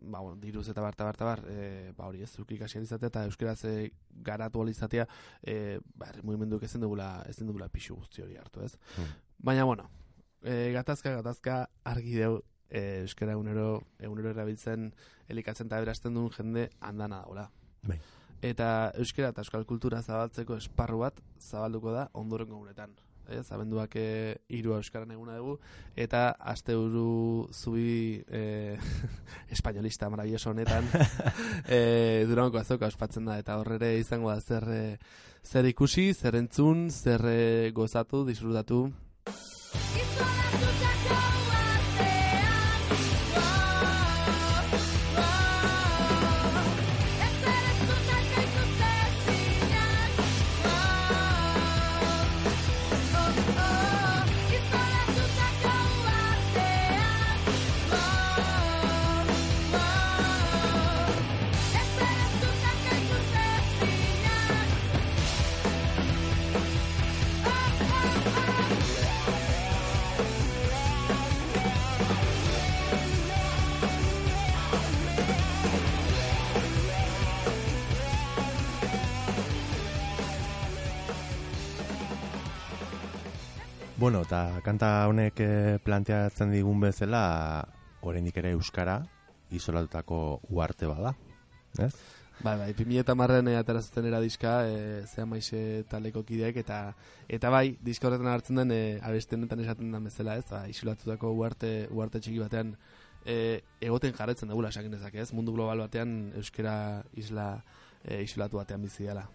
ba, 0.00 0.18
bueno, 0.18 0.34
diruz 0.42 0.66
eta 0.72 0.82
bar, 0.82 0.98
eta 0.98 1.30
bar, 1.30 1.46
e, 1.46 1.92
ba, 1.96 2.10
hori 2.10 2.26
ez, 2.26 2.32
zuk 2.34 2.50
ikasiel 2.58 2.88
izatea, 2.88 3.12
eta 3.14 3.26
euskeraz 3.30 3.60
e, 3.70 3.76
garatu 4.26 4.62
ahal 4.62 4.74
izatea, 4.74 5.06
e, 5.42 5.78
ba, 5.94 6.10
herri 6.10 6.26
mugimenduk 6.26 6.66
ezin 6.66 6.82
dugula, 6.82 7.12
ezin 7.30 7.50
dugula 7.50 7.70
pixu 7.70 8.00
guzti 8.00 8.26
hori 8.26 8.40
hartu, 8.40 8.66
ez? 8.66 8.74
Hmm. 8.96 9.18
Baina, 9.46 9.68
bueno, 9.68 9.90
e, 10.42 10.72
gatazka, 10.74 11.14
gatazka, 11.20 11.68
argi 11.86 12.18
deu, 12.18 12.40
e, 12.72 13.02
euskara 13.04 13.36
egunero, 13.36 13.82
egunero 14.00 14.32
erabiltzen, 14.32 14.90
elikatzen 15.28 15.68
eta 15.68 15.80
berasten 15.84 16.16
duen 16.16 16.32
jende 16.32 16.68
handana 16.80 17.20
dagoela. 17.22 17.48
Bai. 17.86 18.00
Eta 18.42 18.66
euskara 18.98 19.30
eta 19.30 19.44
euskal 19.44 19.68
kultura 19.68 20.02
zabaltzeko 20.02 20.56
esparru 20.58 21.04
bat 21.04 21.20
zabalduko 21.38 21.92
da 21.94 22.08
ondorengo 22.18 22.56
egunetan. 22.58 22.96
Ez, 23.32 23.44
abenduak 23.54 23.94
e, 23.96 24.06
irua 24.50 24.80
euskaran 24.82 25.12
eguna 25.14 25.36
dugu, 25.38 25.54
eta 25.94 26.32
aste 26.52 26.74
buru 26.74 27.46
zubi 27.54 28.18
e, 28.26 28.74
espainolista 29.54 30.08
maravilloso 30.10 30.50
honetan 30.50 30.88
e, 31.68 32.24
durango 32.28 32.58
azoka 32.58 32.90
ospatzen 32.90 33.30
da, 33.30 33.38
eta 33.38 33.60
horrere 33.60 33.94
izango 34.00 34.32
da 34.32 34.40
zer, 34.40 34.66
zer 35.46 35.70
ikusi, 35.70 36.10
zer 36.14 36.40
entzun, 36.42 36.88
zer 36.90 37.24
gozatu, 37.72 38.24
disfrutatu, 38.26 38.88
Bueno, 84.02 84.24
eta 84.26 84.58
kanta 84.66 84.88
honek 85.06 85.40
eh, 85.44 85.78
planteatzen 85.78 86.50
digun 86.50 86.80
bezala, 86.82 87.20
oraindik 88.02 88.40
ere 88.40 88.50
euskara 88.56 88.96
isolatutako 89.54 90.16
uarte 90.50 90.88
bada, 90.90 91.12
ez? 91.78 91.92
Bai, 92.42 92.56
bai, 92.58 92.66
2000 92.74 93.14
marren 93.14 93.52
e, 93.52 93.54
ateratzen 93.60 94.08
era 94.10 94.18
diska, 94.18 94.56
e, 94.66 95.04
zean 95.06 95.30
maixe 95.30 95.84
taleko 95.86 96.24
kideek, 96.26 96.58
eta 96.64 96.80
eta 97.30 97.54
bai, 97.54 97.76
diska 97.78 98.10
horretan 98.10 98.32
hartzen 98.32 98.58
den, 98.64 98.74
e, 98.74 98.98
abeste 99.06 99.38
honetan 99.38 99.62
esaten 99.62 99.94
den 99.94 100.10
bezala, 100.10 100.34
ez, 100.34 100.48
ba, 100.50 100.64
isolatutako 100.74 101.30
uarte, 101.38 101.72
uarte 101.94 102.18
txiki 102.18 102.42
batean, 102.42 102.74
e, 103.22 103.60
egoten 103.78 104.18
jarretzen 104.18 104.50
dugula, 104.50 104.74
esakin 104.74 104.98
dezake, 104.98 105.22
ez, 105.22 105.30
mundu 105.30 105.54
global 105.54 105.86
batean, 105.86 106.32
euskera 106.42 106.74
isla 107.14 107.52
e, 108.02 108.24
isolatu 108.26 108.58
batean 108.58 108.82
bizi 108.82 109.06
dela. 109.06 109.28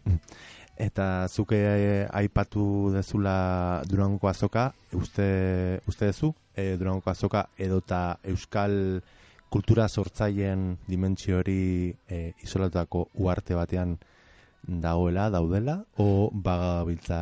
Eta 0.78 1.28
zuke 1.28 1.58
eh, 1.58 2.08
aipatu 2.14 2.92
dezula 2.94 3.82
Durangoko 3.90 4.30
azoka, 4.30 4.68
uste, 4.94 5.82
uste 5.90 6.12
dezu, 6.12 6.36
e, 6.54 6.76
Durangoko 6.78 7.10
azoka 7.10 7.48
edota 7.58 8.20
euskal 8.30 9.02
kultura 9.50 9.88
sortzaileen 9.90 10.76
dimentsio 10.86 11.40
hori 11.40 11.90
e, 12.06 12.20
isolatutako 12.46 13.08
uarte 13.24 13.58
batean 13.58 13.96
dagoela, 14.68 15.32
daudela, 15.34 15.80
o 15.98 16.30
bagabiltza 16.32 17.18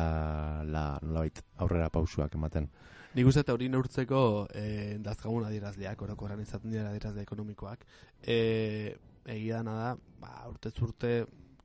la, 0.68 0.84
nolabait 1.00 1.40
aurrera 1.56 1.88
pausuak 1.94 2.36
ematen. 2.36 2.68
Nik 3.16 3.30
uste 3.30 3.40
eta 3.40 3.54
hori 3.56 3.70
neurtzeko 3.72 4.20
e, 4.52 4.98
dazkagun 5.00 5.46
adierazleak, 5.48 6.02
orokorran 6.04 6.44
izaten 6.44 6.74
dira 6.74 6.90
adierazle 6.90 7.24
ekonomikoak. 7.24 7.88
E, 8.20 8.96
egia 9.24 9.62
dana 9.62 9.78
da, 9.80 9.90
ba, 10.20 10.34
urte 10.50 10.74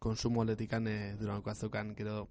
konsumo 0.01 0.41
aldetikan 0.41 0.89
e, 0.89 0.97
durango 1.19 1.53
azokan 1.53 1.93
gero 1.95 2.25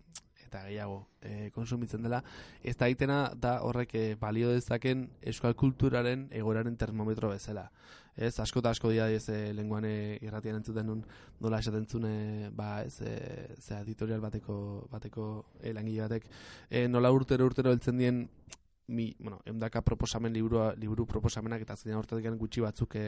eta 0.51 0.65
gehiago 0.67 1.07
e, 1.23 1.51
konsumitzen 1.55 2.03
dela. 2.03 2.23
Ez 2.67 2.75
da 2.77 2.89
egitena 2.91 3.21
da 3.39 3.61
horrek 3.67 3.95
e, 3.95 4.05
balio 4.19 4.51
dezaken 4.51 5.07
euskal 5.33 5.55
kulturaren 5.55 6.27
egoraren 6.43 6.77
termometro 6.77 7.31
bezala. 7.31 7.69
Ez, 8.17 8.35
asko 8.43 8.59
eta 8.61 8.73
asko 8.75 8.91
dira 8.91 9.07
ez 9.15 9.29
e, 9.31 9.53
lenguan 9.55 9.87
irratian 9.87 10.59
entzuten 10.59 10.89
nun 10.91 11.05
nola 11.41 11.61
esaten 11.63 11.87
zuen 11.87 12.09
e, 12.11 12.51
ba, 12.51 12.83
ez, 12.83 12.99
e, 13.01 13.15
zera, 13.61 13.85
editorial 13.85 14.21
bateko, 14.21 14.57
bateko 14.91 15.29
e, 15.63 15.73
langile 15.77 16.09
batek 16.09 16.27
e, 16.69 16.89
nola 16.89 17.15
urtero 17.15 17.47
urtero 17.47 17.71
heltzen 17.71 18.03
dien 18.03 18.25
mi, 18.91 19.15
bueno, 19.19 19.39
eundaka 19.47 19.81
proposamen 19.87 20.33
liburua, 20.35 20.75
liburu 20.77 21.07
proposamenak 21.07 21.63
eta 21.65 21.77
azkenean 21.79 22.01
hortatik 22.03 22.27
gutxi 22.41 22.65
batzuk 22.65 22.97
e, 22.99 23.05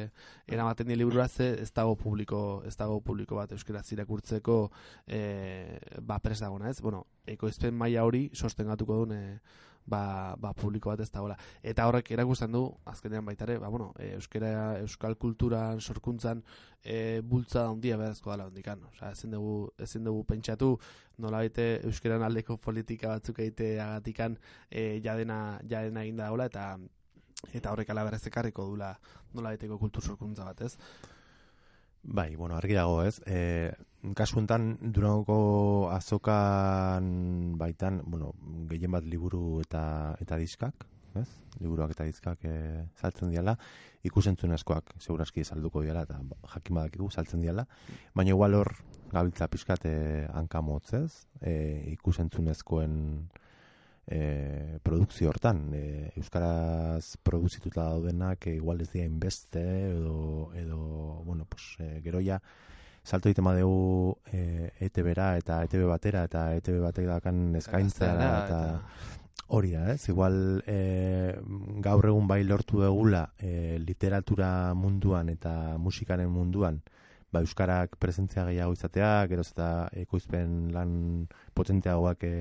eramaten 0.47 0.87
dien 0.87 0.99
liburua 1.01 1.29
ze 1.29 1.51
ez 1.63 1.73
dago 1.75 1.97
publiko, 1.97 2.63
ez 2.67 2.77
dago 2.77 3.01
publiko 3.01 3.37
bat 3.37 3.53
euskaraz 3.53 3.85
irakurtzeko 3.93 4.57
e, 5.07 5.79
ba 6.01 6.19
pres 6.23 6.41
dagona, 6.41 6.71
ez? 6.71 6.81
Bueno, 6.81 7.07
ekoizpen 7.27 7.75
maila 7.75 8.07
hori 8.07 8.29
sostengatuko 8.33 9.03
duen 9.03 9.19
e, 9.19 9.41
ba, 9.87 10.35
ba 10.39 10.53
publiko 10.55 10.91
bat 10.91 11.01
ez 11.01 11.11
dagoela. 11.11 11.37
Eta 11.63 11.87
horrek 11.89 12.11
erakusten 12.15 12.53
du, 12.53 12.63
azkenean 12.87 13.25
baita 13.27 13.47
ere, 13.49 13.59
ba, 13.63 13.69
bueno, 13.73 13.93
e, 13.99 14.13
euskara, 14.17 14.79
euskal 14.81 15.17
kulturan, 15.21 15.81
sorkuntzan, 15.81 16.43
e, 16.83 17.21
bultza 17.21 17.67
handia 17.69 17.99
behazko 18.01 18.33
dela 18.33 18.49
hondikan. 18.51 18.85
Osea, 18.93 19.13
ezin 19.13 19.35
dugu, 19.37 19.57
ezin 19.79 20.05
dugu 20.09 20.25
pentsatu, 20.29 20.73
nola 21.19 21.43
baite 21.45 21.69
euskaran 21.89 22.25
aldeko 22.27 22.59
politika 22.63 23.17
batzuk 23.17 23.43
egite 23.45 23.75
agatikan 23.81 24.39
e, 24.71 25.01
jadena, 25.05 25.61
jadena 25.69 26.05
eginda 26.07 26.29
dagoela, 26.29 26.51
eta 26.51 26.67
eta 27.51 27.73
horrek 27.73 27.89
alaberez 27.91 28.23
ekarriko 28.29 28.69
dula 28.71 28.93
nola 29.35 29.51
baiteko 29.51 29.79
kultur 29.81 30.05
sorkuntza 30.05 30.45
bat, 30.47 30.61
ez? 30.63 30.77
Bai, 32.03 32.35
bueno, 32.37 32.57
argi 32.57 32.75
dago, 32.75 33.03
ez? 33.07 33.21
E, 33.27 33.73
kasu 34.17 34.41
enten, 34.43 34.77
Durangoko 34.83 35.91
azokan 35.95 37.55
baitan, 37.59 38.03
bueno, 38.05 38.33
gehien 38.71 38.91
bat 38.91 39.05
liburu 39.07 39.61
eta 39.63 40.17
eta 40.23 40.39
diskak, 40.41 40.87
ez? 41.19 41.29
Liburuak 41.61 41.93
eta 41.95 42.07
diskak 42.09 42.43
e, 42.49 42.55
saltzen 42.99 43.31
diala, 43.31 43.55
ikusentzunezkoak, 44.09 44.97
seguraski 44.99 45.45
salduko 45.45 45.85
diala, 45.85 46.03
eta 46.09 46.19
jakin 46.57 46.81
badakigu 46.81 47.11
saltzen 47.13 47.45
diala, 47.45 47.67
baina 48.15 48.35
igual 48.35 48.59
hor 48.59 48.73
gabiltza 49.13 49.47
pixkat 49.53 49.87
e, 49.87 49.95
hankamotz, 50.35 50.89
ez? 50.99 51.13
E, 51.39 51.55
ikusentzunezkoen 51.93 52.99
e, 54.09 54.81
produkzio 54.83 55.31
hortan, 55.31 55.69
e, 55.79 56.11
euskaraz 56.19 57.21
produzituta 57.23 57.87
daudenak 57.93 58.51
e, 58.51 58.59
igual 58.59 58.83
ez 58.83 58.91
dira 58.91 59.07
inbeste 59.07 59.63
edo, 59.93 60.51
edo 60.59 60.83
bueno, 61.23 61.47
pues, 61.47 61.77
e, 61.79 62.01
gero 62.03 62.19
ja 62.19 62.43
salto 63.05 63.29
egiten 63.29 63.45
badegu 63.45 64.15
e, 64.31 64.71
ETB-ra 64.87 65.37
eta 65.41 65.63
ETB 65.67 65.89
batera 65.91 66.25
eta 66.29 66.47
ETB 66.59 66.79
batek 66.85 67.09
dakan 67.11 67.43
eskaintzara 67.59 68.31
eta, 68.45 68.61
hori 69.53 69.73
da, 69.75 69.85
ez? 69.93 70.09
Igual 70.09 70.63
e, 70.71 70.79
gaur 71.85 72.09
egun 72.09 72.29
bai 72.31 72.43
lortu 72.47 72.81
degula 72.85 73.27
e, 73.39 73.79
literatura 73.83 74.73
munduan 74.79 75.29
eta 75.35 75.77
musikaren 75.83 76.31
munduan 76.31 76.81
ba, 77.33 77.41
euskarak 77.41 77.97
presentzia 78.01 78.45
gehiago 78.49 78.77
izatea, 78.77 79.27
geroz 79.31 79.49
eta 79.51 79.69
ekoizpen 80.05 80.71
lan 80.75 80.93
potenteagoak 81.59 82.25
e, 82.29 82.35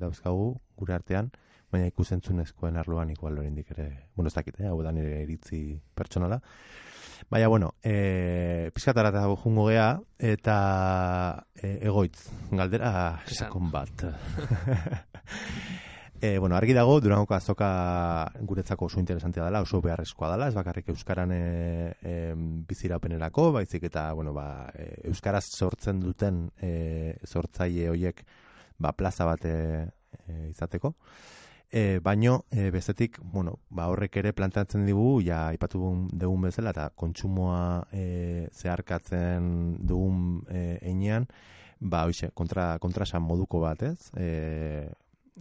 dauzkagu 0.00 0.52
gure 0.78 0.96
artean, 0.96 1.32
baina 1.74 1.90
ikusentzunezkoen 1.90 2.78
arloan 2.78 3.10
igual 3.10 3.38
oraindik 3.40 3.74
ere, 3.74 3.88
bueno, 4.14 4.30
ez 4.30 4.36
dakit, 4.36 4.60
eh, 4.60 4.70
hau 4.70 4.80
da 4.82 4.92
nire 4.94 5.22
iritzi 5.24 5.66
pertsonala. 5.94 6.40
Baina, 7.30 7.48
bueno, 7.48 7.74
e, 7.82 8.70
pizkatara 8.74 9.10
eta 9.10 9.24
jungo 9.42 9.68
gea, 9.70 9.88
eta 10.18 10.56
e, 11.56 11.78
egoitz, 11.88 12.28
galdera 12.52 12.90
sakon 13.26 13.70
bat. 13.72 14.04
E, 16.20 16.36
bueno, 16.42 16.56
argi 16.56 16.76
dago, 16.76 16.98
Durangoko 17.00 17.34
azoka 17.34 17.70
guretzako 18.40 18.90
oso 18.90 19.00
interesantea 19.00 19.46
dela, 19.46 19.62
oso 19.64 19.80
beharrezkoa 19.82 20.34
dela, 20.34 20.48
ez 20.48 20.54
bakarrik 20.54 20.92
euskaran 20.92 21.32
e, 21.32 21.42
e, 22.02 22.14
bizirapenerako, 22.68 23.50
baizik 23.58 23.88
eta, 23.90 24.12
bueno, 24.12 24.34
ba, 24.36 24.68
e, 24.74 25.08
euskaraz 25.10 25.46
sortzen 25.48 26.02
duten 26.04 26.44
e, 26.60 27.16
sortzaile 27.24 27.88
hoiek 27.94 28.24
ba, 28.78 28.92
plaza 28.92 29.26
bat 29.26 29.48
e, 29.48 29.56
izateko. 30.50 30.94
E, 31.74 31.98
baino, 31.98 32.44
e, 32.52 32.70
bestetik, 32.70 33.16
bueno, 33.18 33.58
ba, 33.68 33.88
horrek 33.90 34.20
ere 34.20 34.30
planteatzen 34.32 34.84
digu, 34.86 35.18
ja, 35.26 35.48
ipatu 35.56 35.80
dugun- 35.82 36.44
bezala, 36.44 36.70
eta 36.70 36.84
kontsumoa 36.94 37.88
e, 37.90 38.46
zeharkatzen 38.54 39.48
dugun 39.82 40.44
e, 40.46 40.78
einean, 40.86 41.26
ba, 41.80 42.04
hoxe, 42.06 42.30
kontra, 42.30 42.78
kontrasan 42.78 43.26
moduko 43.26 43.58
bat, 43.58 43.82
ez? 43.82 44.12
E, 44.14 44.86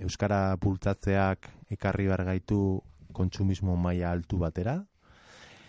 Euskara 0.01 0.55
bultzatzeak 0.57 1.51
ekarri 1.69 2.07
behar 2.09 2.25
gaitu 2.25 2.81
kontsumismo 3.13 3.77
maila 3.77 4.09
altu 4.17 4.39
batera, 4.41 4.79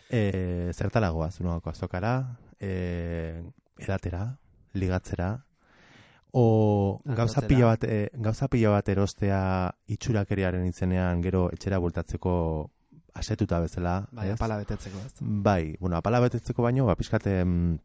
e, 0.08 0.72
zertalagoa, 0.72 1.28
zunagako 1.30 1.74
azokara, 1.74 2.38
e, 2.58 3.42
edatera, 3.76 4.38
ligatzera, 4.72 5.44
o 6.36 7.00
gauza 7.04 7.44
pila 7.46 7.66
bat, 7.72 7.84
e, 7.86 8.10
gauza 8.14 8.48
pila 8.50 8.72
bat 8.74 8.88
erostea 8.90 9.40
itxurakeriaren 9.94 10.66
izenean 10.66 11.22
gero 11.22 11.46
etxera 11.54 11.78
bultatzeko 11.78 12.34
asetuta 13.14 13.60
bezala, 13.62 14.00
Bai, 14.10 14.28
ez? 14.32 14.34
apala 14.34 14.58
betetzeko, 14.58 14.98
ez? 15.06 15.12
Bai, 15.20 15.76
bueno, 15.78 15.96
apala 15.96 16.18
betetzeko 16.24 16.64
baino, 16.66 16.88
ba, 16.88 16.96
pixkate 16.98 17.36
mm, 17.44 17.76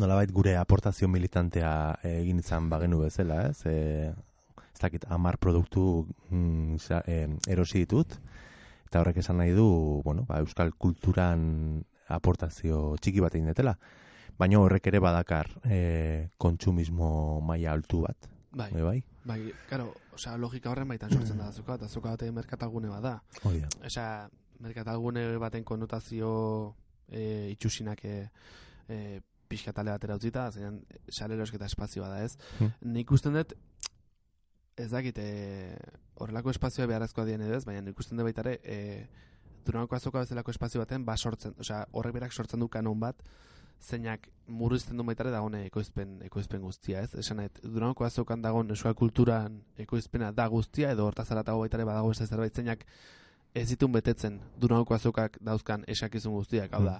nolabait 0.00 0.32
gure 0.32 0.56
aportazio 0.56 1.10
militantea 1.12 1.74
egin 2.08 2.40
izan 2.40 2.70
bagenu 2.72 3.02
bezala, 3.04 3.42
ez? 3.50 3.60
E, 3.68 4.14
ez 4.64 4.80
dakit, 4.80 5.04
amar 5.12 5.36
produktu 5.36 6.06
mm, 6.30 6.80
za, 6.80 7.02
e, 7.04 7.26
erosi 7.52 7.84
ditut, 7.84 8.16
eta 8.88 9.02
horrek 9.02 9.20
esan 9.20 9.42
nahi 9.42 9.52
du, 9.52 9.68
bueno, 10.06 10.24
ba, 10.24 10.40
euskal 10.40 10.72
kulturan 10.72 11.84
aportazio 12.08 12.96
txiki 12.96 13.20
bat 13.20 13.36
egin 13.36 13.52
detela. 13.52 13.76
Baina 14.38 14.58
horrek 14.58 14.86
ere 14.90 14.98
badakar 15.02 15.50
e, 15.64 16.30
kontsumismo 16.38 17.40
maila 17.40 17.72
altu 17.72 18.02
bat, 18.02 18.30
Bai, 18.54 18.70
bai, 18.70 18.82
bai? 18.82 19.04
bai, 19.24 19.52
claro, 19.68 19.88
osea, 20.14 20.36
logika 20.38 20.70
horren 20.70 20.88
baitan 20.88 21.10
sortzen 21.10 21.38
da 21.38 21.48
azoka, 21.50 21.74
eta 21.74 21.88
azoka 21.90 22.12
bate 22.14 22.30
merkatalgune 22.30 22.88
bada. 22.88 23.16
Hori 23.42 23.64
da. 23.64 23.70
Osea, 23.86 24.28
merkatalgune 24.62 25.24
baten 25.42 25.64
konotazio 25.66 26.74
e, 27.08 27.50
itxusinak 27.50 28.04
e, 28.06 28.14
e, 28.88 28.98
pixkatale 29.50 29.90
batera 29.90 30.14
utzita, 30.20 30.46
zein 30.54 30.78
salerosketa 31.10 31.66
espazioa 31.66 32.12
da, 32.12 32.22
ez? 32.24 32.36
Hmm. 32.60 32.70
Nik 32.94 33.10
usten 33.10 33.34
dut, 33.34 33.56
ez 34.78 34.90
dakit, 34.92 35.18
e, 35.18 35.74
horrelako 36.22 36.54
espazioa 36.54 36.86
beharrezkoa 36.90 37.26
dien 37.26 37.42
edo 37.42 37.58
ez, 37.58 37.64
baina 37.66 37.82
nik 37.82 37.98
usten 37.98 38.18
dut 38.18 38.30
baita 38.30 38.46
ere, 38.46 38.58
e, 38.62 39.06
Durangoko 39.64 39.96
azoka 39.96 40.20
bezalako 40.20 40.52
espazio 40.52 40.82
baten, 40.82 41.06
ba 41.08 41.16
sortzen, 41.16 41.54
osea, 41.58 41.86
horrek 41.96 42.12
berak 42.18 42.34
sortzen 42.36 42.60
du 42.60 42.68
kanon 42.68 42.98
bat, 43.00 43.22
zeinak 43.80 44.28
murrizten 44.46 44.96
du 44.96 45.04
baita 45.04 45.24
ere 45.24 45.32
dagone 45.32 45.64
ekoizpen, 45.66 46.18
ekoizpen 46.26 46.62
guztia, 46.62 47.02
ez? 47.04 47.14
Esan 47.20 47.40
nahi, 47.40 47.50
Durangoko 47.62 48.04
azokan 48.04 48.42
dagoen 48.44 48.70
euskal 48.70 48.94
kulturan 48.94 49.60
ekoizpena 49.80 50.32
da 50.32 50.46
guztia, 50.52 50.92
edo 50.92 51.06
hortaz 51.08 51.30
aratago 51.32 51.64
baita 51.64 51.78
ere 51.80 51.88
badago 51.88 52.12
beste 52.12 52.26
zerbait 52.26 52.54
zeinak 52.54 52.84
ez 53.54 53.68
ditun 53.70 53.92
betetzen 53.94 54.40
Durangoko 54.58 54.96
azokak 54.96 55.36
dauzkan 55.46 55.84
esakizun 55.90 56.34
guztiak, 56.34 56.72
hau 56.74 56.82
da, 56.84 56.96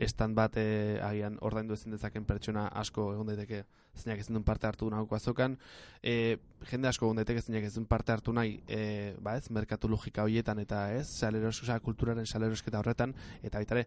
estan 0.00 0.34
bat 0.34 0.56
e, 0.56 0.96
agian 1.04 1.36
ordaindu 1.44 1.76
ezin 1.76 1.92
dezaken 1.92 2.24
pertsona 2.28 2.64
asko 2.82 3.10
egon 3.12 3.28
daiteke 3.28 3.62
zeinak 3.98 4.22
ezin 4.22 4.38
duen 4.38 4.46
parte 4.48 4.66
hartu 4.66 4.88
Durangoko 4.88 5.18
azokan, 5.18 5.58
e, 6.02 6.38
jende 6.70 6.88
asko 6.88 7.06
egon 7.06 7.20
daiteke 7.20 7.44
zeinak 7.44 7.68
ez 7.68 7.74
duen 7.74 7.86
parte 7.90 8.14
hartu 8.14 8.32
nahi, 8.32 8.56
e, 8.66 8.80
ba 9.20 9.36
ez, 9.36 9.50
merkatu 9.52 9.90
logika 9.92 10.24
horietan 10.24 10.64
eta 10.64 10.86
ez, 10.96 11.06
saleros, 11.12 11.58
osea, 11.62 11.76
kulturaren 11.84 12.26
salerosketa 12.26 12.80
horretan, 12.80 13.12
eta 13.42 13.60
baita 13.60 13.76
ere, 13.76 13.86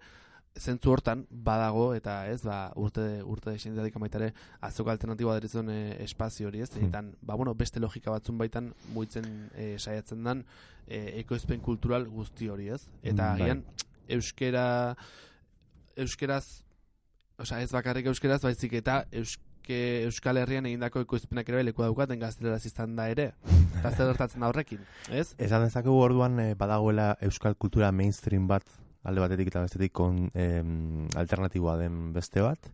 zentzu 0.59 0.91
hortan 0.91 1.25
badago 1.31 1.93
eta 1.95 2.27
ez 2.27 2.41
ba 2.43 2.71
urte 2.75 3.21
urte 3.23 3.53
desentzatik 3.55 3.95
amaitare 3.95 4.33
azoka 4.61 4.91
alternatiboa 4.91 5.35
deritzen 5.39 5.69
e, 5.69 5.77
espazio 6.03 6.47
hori 6.49 6.61
ez 6.61 6.69
zeinetan 6.69 7.13
ba 7.21 7.35
bueno 7.35 7.53
beste 7.55 7.79
logika 7.79 8.11
batzun 8.11 8.37
baitan 8.37 8.73
muitzen 8.93 9.49
e, 9.55 9.77
saiatzen 9.79 10.23
dan 10.23 10.43
e, 10.87 11.19
ekoizpen 11.21 11.61
kultural 11.61 12.07
guzti 12.07 12.49
hori 12.49 12.67
ez 12.67 12.81
eta 13.01 13.31
Mm, 13.31 13.37
bai. 13.39 13.41
agian 13.41 13.63
euskera 14.09 14.95
euskeraz 15.95 16.63
osea 17.39 17.61
ez 17.61 17.71
bakarrik 17.71 18.05
euskeraz 18.11 18.41
baizik 18.41 18.73
eta 18.73 19.05
euske 19.11 19.39
Euskal 20.03 20.35
Herrian 20.41 20.65
egindako 20.65 20.99
ekoizpenak 21.05 21.47
ere 21.47 21.61
leku 21.63 21.83
daukaten 21.85 22.19
gazteleraz 22.19 22.65
izan 22.65 22.95
da 22.97 23.05
ere. 23.07 23.27
Eta 23.79 23.91
zer 23.93 24.09
gertatzen 24.09 24.41
da 24.41 24.49
horrekin, 24.49 24.81
ez? 25.07 25.29
Esan 25.37 25.63
dezakegu 25.63 25.95
orduan 25.95 26.35
badagoela 26.57 27.15
euskal 27.21 27.55
kultura 27.55 27.91
mainstream 27.95 28.47
bat 28.49 28.65
alde 29.03 29.23
batetik 29.23 29.51
eta 29.51 29.63
bestetik 29.65 29.93
kon, 29.97 30.27
em, 30.33 31.07
alternatiboa 31.17 31.77
den 31.81 32.11
beste 32.13 32.43
bat. 32.45 32.71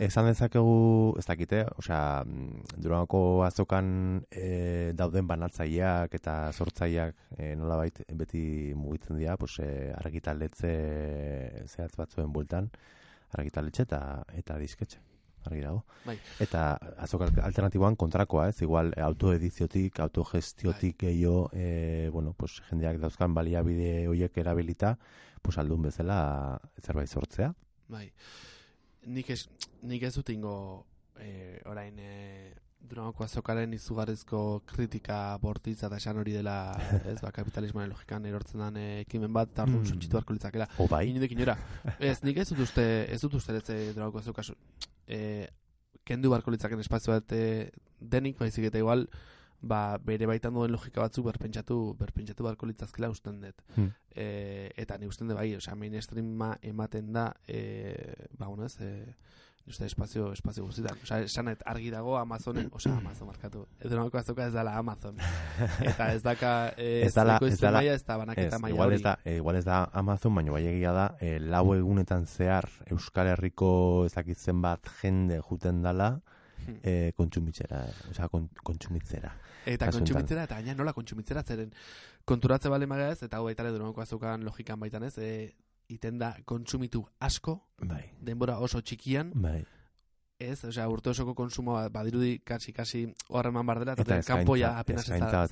Esan 0.00 0.30
dezakegu, 0.30 1.12
ez 1.20 1.26
dakite, 1.28 1.58
osea, 1.76 2.24
Durangoko 2.80 3.42
azokan 3.44 3.90
e, 4.32 4.94
dauden 4.96 5.28
banatzaileak 5.28 6.16
eta 6.16 6.36
sortzaileak 6.56 7.18
e, 7.36 7.50
nolabait 7.60 8.00
beti 8.16 8.72
mugitzen 8.80 9.20
dira, 9.20 9.36
pues, 9.36 9.58
e, 9.60 9.92
argitaletze 10.00 10.72
zehatz 11.68 11.92
batzuen 12.00 12.32
bueltan, 12.32 12.70
argitaletxe 13.36 13.84
eta, 13.84 14.00
eta 14.40 14.56
disketxe, 14.62 15.04
argi 15.46 15.60
dago. 15.60 15.84
Bai. 16.04 16.18
Eta 16.40 16.74
azok 16.98 17.22
al- 17.22 17.40
alternatiboan 17.42 17.96
kontrakoa, 17.96 18.48
ez? 18.48 18.60
Igual 18.62 18.92
eh, 18.96 19.00
autoediziotik, 19.02 20.00
autogestiotik 20.00 20.96
gehiago, 20.98 21.50
e, 21.52 22.08
bueno, 22.12 22.32
pues, 22.36 22.60
jendeak 22.70 22.98
dauzkan 23.00 23.34
baliabide 23.34 24.06
horiek 24.08 24.36
erabilita, 24.38 24.98
pues, 25.42 25.58
aldun 25.58 25.82
bezala 25.82 26.60
zerbait 26.82 27.08
sortzea. 27.08 27.54
Bai. 27.88 28.10
Nik 29.06 29.30
ez, 29.30 29.46
nik 29.82 30.02
ez 30.02 30.14
dut 30.14 30.28
ingo 30.30 30.86
eh, 31.18 31.60
orain 31.66 31.94
eh, 31.98 32.52
Durangoko 32.80 33.24
azokaren 33.26 33.74
izugarrizko 33.76 34.62
kritika 34.64 35.36
bortitza 35.38 35.86
eta 35.90 35.98
esan 36.00 36.16
hori 36.16 36.32
dela 36.32 36.72
ez 37.12 37.18
ba, 37.20 37.28
kapitalismoaren 37.30 37.90
logikan 37.92 38.24
erortzen 38.24 38.62
den 38.62 38.78
ekimen 39.02 39.32
bat 39.36 39.50
eta 39.52 39.66
orduan 39.66 39.82
Mm. 39.82 39.90
suntsitu 39.90 40.16
beharko 40.16 40.32
litzakela. 40.32 40.66
O 40.78 40.86
bai, 40.88 41.02
Inondik 41.10 41.32
inora. 41.36 41.58
Ez, 41.98 42.22
nik 42.24 42.38
ez 42.40 42.48
dut 42.48 42.62
uste, 42.64 42.86
ez 43.12 43.20
dut 43.20 43.34
uste 43.36 43.52
ez 43.58 43.94
Durangoko 43.94 44.18
azoka 44.18 44.42
eh, 45.10 45.50
kendu 46.06 46.30
beharko 46.32 46.54
litzaken 46.54 46.80
espazio 46.82 47.12
bat 47.12 47.34
eh, 47.36 47.70
denik, 48.00 48.38
baizik 48.40 48.70
eta 48.70 48.80
igual 48.80 49.06
ba, 49.60 49.98
bere 50.04 50.26
baitan 50.26 50.54
duen 50.56 50.72
logika 50.72 51.02
batzuk 51.02 51.26
berpentsatu, 51.28 51.78
berpentsatu 52.00 52.46
barko 52.46 52.68
litzazkela 52.68 53.10
usten 53.12 53.40
dut. 53.42 53.62
Hmm. 53.76 53.90
E, 54.14 54.70
eta 54.80 54.96
ni 54.98 55.08
usten 55.10 55.28
dut 55.28 55.38
bai, 55.38 55.50
osea, 55.56 55.76
mainstreama 55.78 56.54
ematen 56.72 57.12
da, 57.12 57.30
e, 57.46 57.60
ba, 58.38 58.48
bueno, 58.48 58.64
ez, 58.64 58.78
e, 58.80 59.14
uste 59.66 59.84
espazio, 59.86 60.32
espazio 60.32 60.64
guztietan. 60.64 60.98
Osea, 61.02 61.20
esanet 61.22 61.62
argi 61.66 61.90
dago 61.90 62.16
Amazonen, 62.18 62.68
osea, 62.72 62.96
Amazon 62.96 63.26
markatu. 63.28 63.66
Edo 63.80 64.10
azoka 64.18 64.46
ez 64.46 64.52
dala 64.52 64.76
Amazon. 64.78 65.16
Eta 65.90 66.12
ez 66.14 66.22
daka, 66.22 66.72
e, 66.76 67.02
Ez 67.06 67.14
dala- 67.14 67.38
ez 67.46 67.58
dala- 67.60 67.78
maila, 67.78 67.92
ez 67.94 68.04
da 68.04 68.16
banaketa 68.16 68.56
Ez, 68.56 68.60
maila 68.60 68.74
igual 68.74 68.86
hori. 68.88 68.96
ez 68.96 69.02
da, 69.02 69.18
eh, 69.24 69.36
igual 69.36 69.56
ez 69.56 69.64
da 69.64 69.84
Amazon, 69.92 70.34
baina 70.34 70.52
bai 70.52 70.66
egia 70.66 70.92
da, 70.92 71.16
eh, 71.20 71.38
lau 71.40 71.74
egunetan 71.74 72.26
zehar 72.26 72.68
Euskal 72.90 73.26
Herriko 73.28 74.04
ezakitzen 74.06 74.60
bat 74.62 74.80
jende 75.02 75.40
juten 75.40 75.82
dala 75.82 76.20
Hmm. 76.60 76.76
eh, 76.82 77.12
kontsumitzera, 77.16 77.86
osea, 78.10 78.28
kon, 78.28 78.50
kontsumitzera. 78.62 79.30
Eta 79.64 79.90
kontsumitzera, 79.90 80.42
eta 80.44 80.56
gaina 80.56 80.74
nola 80.74 80.92
kontsumitzera, 80.92 81.42
zeren 81.42 81.72
konturatze 82.26 82.68
bale 82.68 82.86
maga 82.86 83.06
ez, 83.12 83.22
eta 83.22 83.38
hau 83.38 83.44
baita 83.46 83.62
ere 83.62 83.72
durango 83.72 84.00
azokan 84.02 84.44
logikan 84.44 84.78
baitan 84.78 85.02
ez, 85.04 85.16
e, 85.18 85.54
iten 85.90 86.18
da 86.20 86.34
kontsumitu 86.46 87.04
asko, 87.20 87.58
Bai, 87.82 88.04
denbora 88.20 88.58
oso 88.62 88.80
txikian, 88.80 89.32
bai. 89.34 89.60
ez, 90.40 90.58
osea, 90.64 90.86
urte 90.88 91.10
osoko 91.12 91.34
kontsumoa 91.36 91.88
badirudi 91.92 92.38
kasi 92.44 92.72
kasi 92.72 93.02
horreman 93.28 93.66
bar 93.66 93.80
dela, 93.82 93.94
Eta 93.98 94.20
kanpoia 94.24 94.72
apenas 94.80 95.08
ez 95.08 95.20
da 95.20 95.46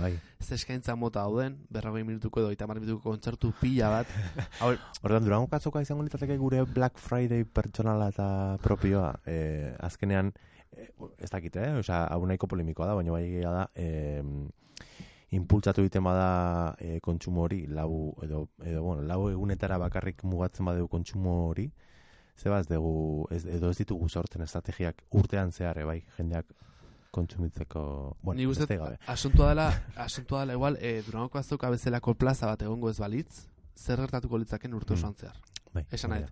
bai. 0.00 0.12
Ez 0.40 0.48
eskaintza 0.58 0.96
mota 0.98 1.22
dauden, 1.22 1.60
berrogei 1.70 2.02
minutuko 2.04 2.42
edo 2.42 2.50
eta 2.50 2.66
minutuko 2.66 3.12
kontzertu 3.12 3.52
pila 3.60 3.90
bat. 3.98 4.14
Hau, 4.62 4.72
Ordan 5.02 5.28
Durango 5.28 5.50
katzoka 5.52 5.82
izango 5.84 6.02
litzateke 6.02 6.38
gure 6.40 6.64
Black 6.64 6.98
Friday 6.98 7.44
pertsonala 7.44 8.08
eta 8.14 8.26
propioa. 8.62 9.12
Eh, 9.26 9.76
azkenean, 9.78 10.32
eh, 10.72 10.90
ez 11.18 11.30
dakit, 11.30 11.56
eh? 11.62 11.70
Osea, 11.78 12.06
hau 12.10 12.26
nahiko 12.26 12.50
polemikoa 12.50 12.90
da, 12.90 12.98
baina 12.98 13.14
bai 13.14 13.28
da, 13.42 13.68
eh, 13.76 14.22
impultsatu 15.32 15.80
egiten 15.82 16.04
bada 16.04 16.74
eh, 16.78 16.98
kontsumo 17.00 17.42
hori, 17.46 17.66
lau, 17.66 18.14
edo, 18.22 18.48
edo, 18.64 18.82
bueno, 18.84 19.02
lau 19.08 19.30
egunetara 19.30 19.78
bakarrik 19.80 20.22
mugatzen 20.28 20.66
badeu 20.68 20.88
kontsumo 20.92 21.48
hori, 21.48 21.70
zeba 22.36 22.58
ez 22.60 22.66
dugu, 22.68 23.26
ez, 23.32 23.44
edo 23.46 23.70
ez 23.70 23.78
ditugu 23.78 24.08
sortzen 24.08 24.42
estrategiak 24.44 25.02
urtean 25.10 25.52
zehar, 25.52 25.78
eh, 25.78 25.84
bai, 25.88 26.02
jendeak 26.18 26.52
kontsumitzeko, 27.12 28.16
bueno, 28.22 28.38
Ni 28.38 28.46
beste 28.46 28.76
gabe. 28.76 28.98
asuntua 29.06 29.48
dela, 29.50 29.66
asuntua 29.96 30.40
dela 30.40 30.54
igual, 30.54 30.78
e, 30.80 31.02
Durangoko 31.02 31.38
azoka 31.38 31.68
bezalako 31.70 32.14
plaza 32.14 32.46
bat 32.46 32.62
egongo 32.62 32.88
ez 32.90 32.98
balitz, 32.98 33.46
zer 33.76 33.98
gertatuko 34.00 34.38
litzaken 34.38 34.74
urte 34.74 34.94
Mm. 34.94 34.98
osoan 34.98 35.14
zehar. 35.14 35.36
Bai, 35.74 35.84
Esan 35.90 36.10
nahi, 36.10 36.24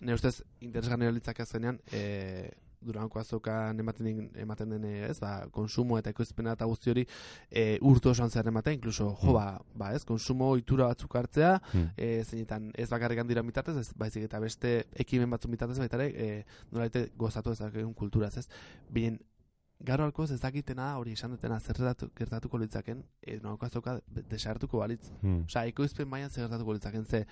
ne 0.00 0.14
ustez 0.14 0.42
interesgarria 0.60 1.10
litzake 1.10 1.42
azkenean, 1.42 1.80
e, 1.92 2.50
Durangoko 2.80 3.18
azokan 3.20 3.78
ematen, 3.80 4.30
ematen 4.38 4.70
den, 4.70 4.84
eh, 4.84 5.08
ez, 5.10 5.18
ba, 5.20 5.46
konsumo 5.54 5.98
eta 5.98 6.10
ekoizpena 6.10 6.52
eta 6.54 6.66
guzti 6.70 6.90
hori 6.92 7.04
e, 7.50 7.78
urte 7.82 8.08
osoan 8.12 8.30
zehar 8.30 8.46
ematen, 8.48 8.74
inkluso, 8.78 9.16
jo, 9.22 9.28
Mm. 9.28 9.34
ba, 9.34 9.60
ba, 9.74 9.92
ez, 9.94 10.04
konsumo 10.04 10.56
itura 10.56 10.86
batzuk 10.86 11.14
hartzea. 11.16 11.60
Hmm. 11.72 11.90
e, 11.96 12.22
zeinetan 12.24 12.70
ez 12.74 12.88
bakarrik 12.90 13.18
handira 13.18 13.42
bitartez, 13.42 13.76
ez, 13.76 13.92
baizik 13.96 14.24
eta 14.24 14.40
beste 14.40 14.84
ekimen 14.94 15.30
batzuk 15.30 15.50
bitartez 15.50 15.78
baita 15.78 15.98
ere, 16.00 16.08
e, 16.14 16.44
nolaite 16.72 17.08
gozatu 17.16 17.52
ezakegun 17.52 17.94
kulturaz, 17.94 18.36
ez? 18.38 18.48
Bien, 18.90 19.18
garo 19.80 20.04
alkoz 20.04 20.30
ez 20.34 20.40
dakitena 20.42 20.88
hori 20.98 21.12
esan 21.14 21.30
dutena 21.30 21.60
zer 21.60 21.76
gertatu- 21.76 22.10
gertatuko 22.16 22.58
litzaken, 22.58 23.04
e, 23.22 23.38
nolako 23.42 23.66
azoka 23.66 23.98
desartuko 24.30 24.78
balitz. 24.78 25.10
Hmm. 25.22 25.44
Osea, 25.46 25.64
ekoizpen 25.70 26.08
mailan 26.08 26.30
zer 26.30 26.44
gertatuko 26.44 26.74
litzaken, 26.74 27.04
ze 27.04 27.24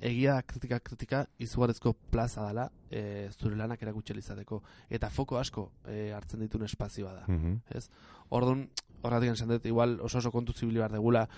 egia 0.00 0.40
kritika 0.42 0.80
kritika 0.80 1.26
izugarrezko 1.38 1.92
plaza 2.10 2.46
dela 2.48 2.70
e, 2.90 3.30
zure 3.38 3.56
lanak 3.56 3.82
erakutsi 3.82 4.16
izateko 4.18 4.62
eta 4.90 5.10
foko 5.10 5.38
asko 5.38 5.70
e, 5.86 6.10
hartzen 6.12 6.40
dituen 6.40 6.64
espazioa 6.64 7.12
da. 7.12 7.24
Mhm. 7.28 7.60
Orduan, 8.30 8.68
horretik 9.02 9.32
esan 9.32 9.48
dut, 9.48 9.66
igual 9.66 10.00
oso 10.00 10.18
oso 10.18 10.30
kontu 10.30 10.52
zibili 10.52 10.78
behar 10.78 10.92
degula, 10.92 11.28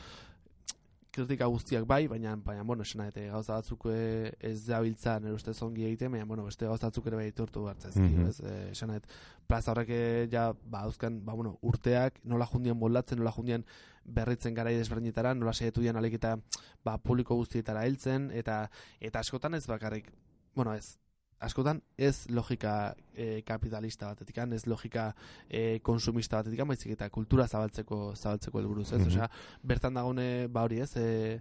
kritika 1.15 1.47
guztiak 1.47 1.85
bai, 1.87 2.07
baina, 2.11 2.35
baina 2.43 2.65
bueno, 2.67 2.83
esan 2.83 3.05
nahi, 3.05 3.29
gauza 3.31 3.55
batzuk 3.61 3.87
eh, 3.93 4.33
ez 4.41 4.65
da 4.67 4.81
biltza 4.83 5.19
nire 5.23 5.35
ustez 5.37 5.55
ongi 5.63 5.85
egiten, 5.87 6.11
baina, 6.13 6.27
bueno, 6.27 6.45
beste 6.49 6.67
gauza 6.67 6.89
batzuk 6.91 7.07
ere 7.11 7.21
bai 7.21 7.29
itortu 7.31 7.67
hartzezki, 7.71 8.01
Mhm. 8.03 8.27
ez? 8.29 8.41
Eh, 8.41 8.71
esan 8.73 8.91
nahi, 8.91 9.01
plaza 9.47 9.71
horrek 9.73 9.89
eh, 9.95 10.29
ja, 10.33 10.49
ba, 10.65 10.83
dauzkan, 10.83 11.21
ba, 11.25 11.33
bueno, 11.35 11.59
urteak, 11.63 12.19
nola 12.25 12.47
jundian 12.47 12.77
moldatzen, 12.79 13.19
nola 13.19 13.31
jundian 13.33 13.65
berritzen 14.05 14.55
garai 14.55 14.75
desberdinetara, 14.77 15.35
nola 15.35 15.53
saiatu 15.53 15.81
dian 15.81 15.97
aliketa, 15.97 16.37
ba, 16.85 16.99
publiko 16.99 17.37
guztietara 17.37 17.85
heltzen, 17.87 18.31
eta, 18.33 18.69
eta 19.01 19.21
askotan 19.21 19.55
ez 19.55 19.67
bakarrik, 19.67 20.11
bueno, 20.55 20.75
ez, 20.75 20.99
askotan 21.45 21.83
ez 21.97 22.27
logika 22.31 22.95
e, 23.15 23.43
kapitalista 23.47 24.07
batetik, 24.07 24.39
ez 24.39 24.67
logika 24.67 25.15
e, 25.49 25.81
konsumista 25.83 26.37
batetik, 26.41 26.65
baizik 26.67 26.93
eta 26.93 27.09
kultura 27.11 27.47
zabaltzeko 27.47 28.15
zabaltzeko 28.17 28.59
helburuz, 28.59 28.93
ez? 28.93 29.01
Mhm. 29.01 29.09
Osea, 29.09 29.29
bertan 29.63 29.95
dagone 29.95 30.47
ba 30.49 30.63
hori, 30.63 30.81
ez? 30.81 30.97
E, 30.97 31.41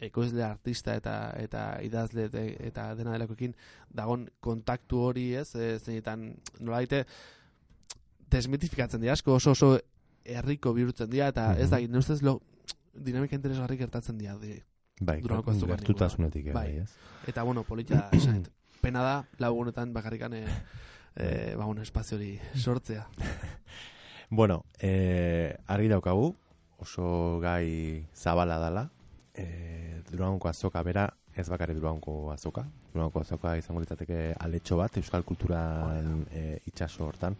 ekoizle 0.00 0.42
artista 0.42 0.94
eta 0.96 1.32
eta 1.38 1.78
idazle 1.82 2.28
de- 2.28 2.56
eta 2.66 2.94
dena 2.98 3.12
delakoekin 3.12 3.54
dagon 3.90 4.28
kontaktu 4.40 4.98
hori, 4.98 5.34
ez? 5.34 5.54
E, 5.54 5.78
zeinetan 5.78 6.34
nolaite 6.60 7.04
desmitifikatzen 8.30 9.00
dira 9.00 9.12
asko 9.14 9.34
oso 9.38 9.52
oso 9.54 9.78
herriko 10.24 10.72
bihurtzen 10.74 11.10
dira 11.10 11.28
eta 11.28 11.52
ez 11.56 11.68
Mhm. 11.68 11.70
da, 11.70 11.78
nire 11.80 11.98
ustez 11.98 12.22
lo 12.22 12.40
dinamika 12.94 13.36
interesgarri 13.36 13.76
gertatzen 13.76 14.18
dira. 14.18 14.36
Bai, 15.00 15.20
gertutasunetik, 15.22 16.52
Bai. 16.52 16.52
bai, 16.54 16.78
ez? 16.82 16.90
Eta, 17.26 17.42
bueno, 17.42 17.64
politia, 17.64 18.08
esan, 18.12 18.44
pena 18.84 19.00
da, 19.00 19.16
lau 19.40 19.54
honetan 19.56 19.94
bakarrikan, 19.96 20.34
e, 20.36 20.44
e, 21.16 21.54
ba, 21.56 21.64
bueno, 21.64 21.80
espazio 21.82 22.18
hori 22.18 22.38
sortzea. 22.54 23.06
Bueno, 24.30 24.64
eh, 24.80 25.54
argi 25.68 25.86
daukagu, 25.86 26.32
oso 26.80 27.38
gai 27.40 28.04
zabala 28.16 28.56
dala, 28.58 28.88
eh, 29.34 30.00
Durangoko 30.10 30.48
azoka 30.48 30.82
bera, 30.82 31.04
ez 31.36 31.44
bakarri 31.52 31.74
Durangoko 31.76 32.32
azoka, 32.32 32.64
Durangoko 32.92 33.20
azoka 33.20 33.52
izango 33.60 33.82
litzateke 33.84 34.32
aletxo 34.40 34.78
bat, 34.80 34.96
euskal 34.96 35.22
kulturan 35.28 36.24
eh, 36.32 36.58
itxaso 36.66 37.04
hortan. 37.06 37.36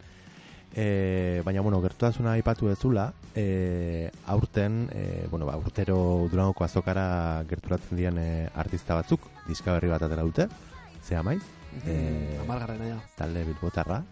E, 0.71 1.41
baina, 1.43 1.65
bueno, 1.65 1.81
gertutasuna 1.81 2.37
aipatu 2.37 2.69
dezula, 2.69 3.09
e, 3.35 4.11
aurten, 4.27 4.85
e, 4.93 5.27
bueno, 5.33 5.49
ba, 5.49 5.57
urtero 5.57 6.29
Durangoko 6.31 6.63
azokara 6.63 7.43
gerturatzen 7.49 7.97
dian 7.97 8.21
e, 8.21 8.47
artista 8.53 8.95
batzuk, 9.01 9.27
diska 9.49 9.73
berri 9.75 9.91
bat 9.91 10.05
atera 10.05 10.23
dute, 10.23 10.47
zea 11.05 11.21
maiz, 11.23 11.43
Eh, 11.83 12.39
Amargarren 12.41 12.79
ja. 12.87 12.99
talde 13.17 13.43
bilbotarra. 13.43 14.03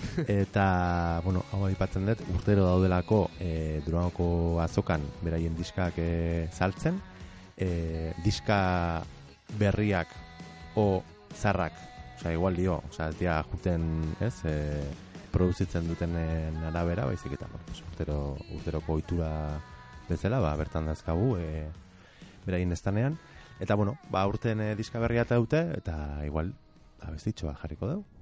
Eta, 0.30 1.20
bueno, 1.24 1.42
hau 1.52 1.64
aipatzen 1.66 2.06
dut, 2.08 2.22
urtero 2.32 2.64
daudelako 2.64 3.26
e, 3.42 3.80
Durangoko 3.84 4.60
azokan 4.62 5.02
beraien 5.20 5.56
diskak 5.58 5.98
e, 6.00 6.48
saltzen. 6.56 7.00
E, 7.60 8.14
diska 8.24 9.02
berriak 9.60 10.08
o 10.80 11.02
zarrak, 11.36 11.76
osea, 12.16 12.32
igual 12.32 12.56
dio, 12.56 12.78
osea, 12.88 13.10
ez 13.10 13.18
dira 13.18 13.40
juten, 13.50 13.84
ez, 14.24 14.36
e, 14.48 14.54
produzitzen 15.34 15.86
dutenen 15.90 16.56
arabera, 16.70 17.04
baizik 17.10 17.36
eta, 17.36 17.50
bueno, 17.50 17.66
pues, 17.66 17.82
urtero, 17.90 18.20
urteroko 18.56 18.96
ohitura 18.96 19.30
bezala, 20.08 20.40
ba, 20.40 20.54
bertan 20.56 20.88
dazkagu, 20.88 21.34
e, 21.36 21.66
beraien 22.46 22.72
estanean. 22.72 23.18
Eta, 23.60 23.76
bueno, 23.76 23.98
ba, 24.10 24.26
urten 24.26 24.60
e, 24.64 24.74
diska 24.74 25.02
berria 25.02 25.26
eta 25.28 25.36
dute, 25.36 25.60
eta 25.76 25.94
igual, 26.24 26.54
abestitxoa 27.04 27.54
jarriko 27.60 27.90
dugu. 27.90 28.19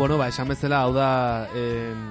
Bueno, 0.00 0.16
ba, 0.16 0.30
esan 0.32 0.48
bezala, 0.48 0.78
hau 0.80 0.94
da 0.96 1.44
em, 1.52 2.06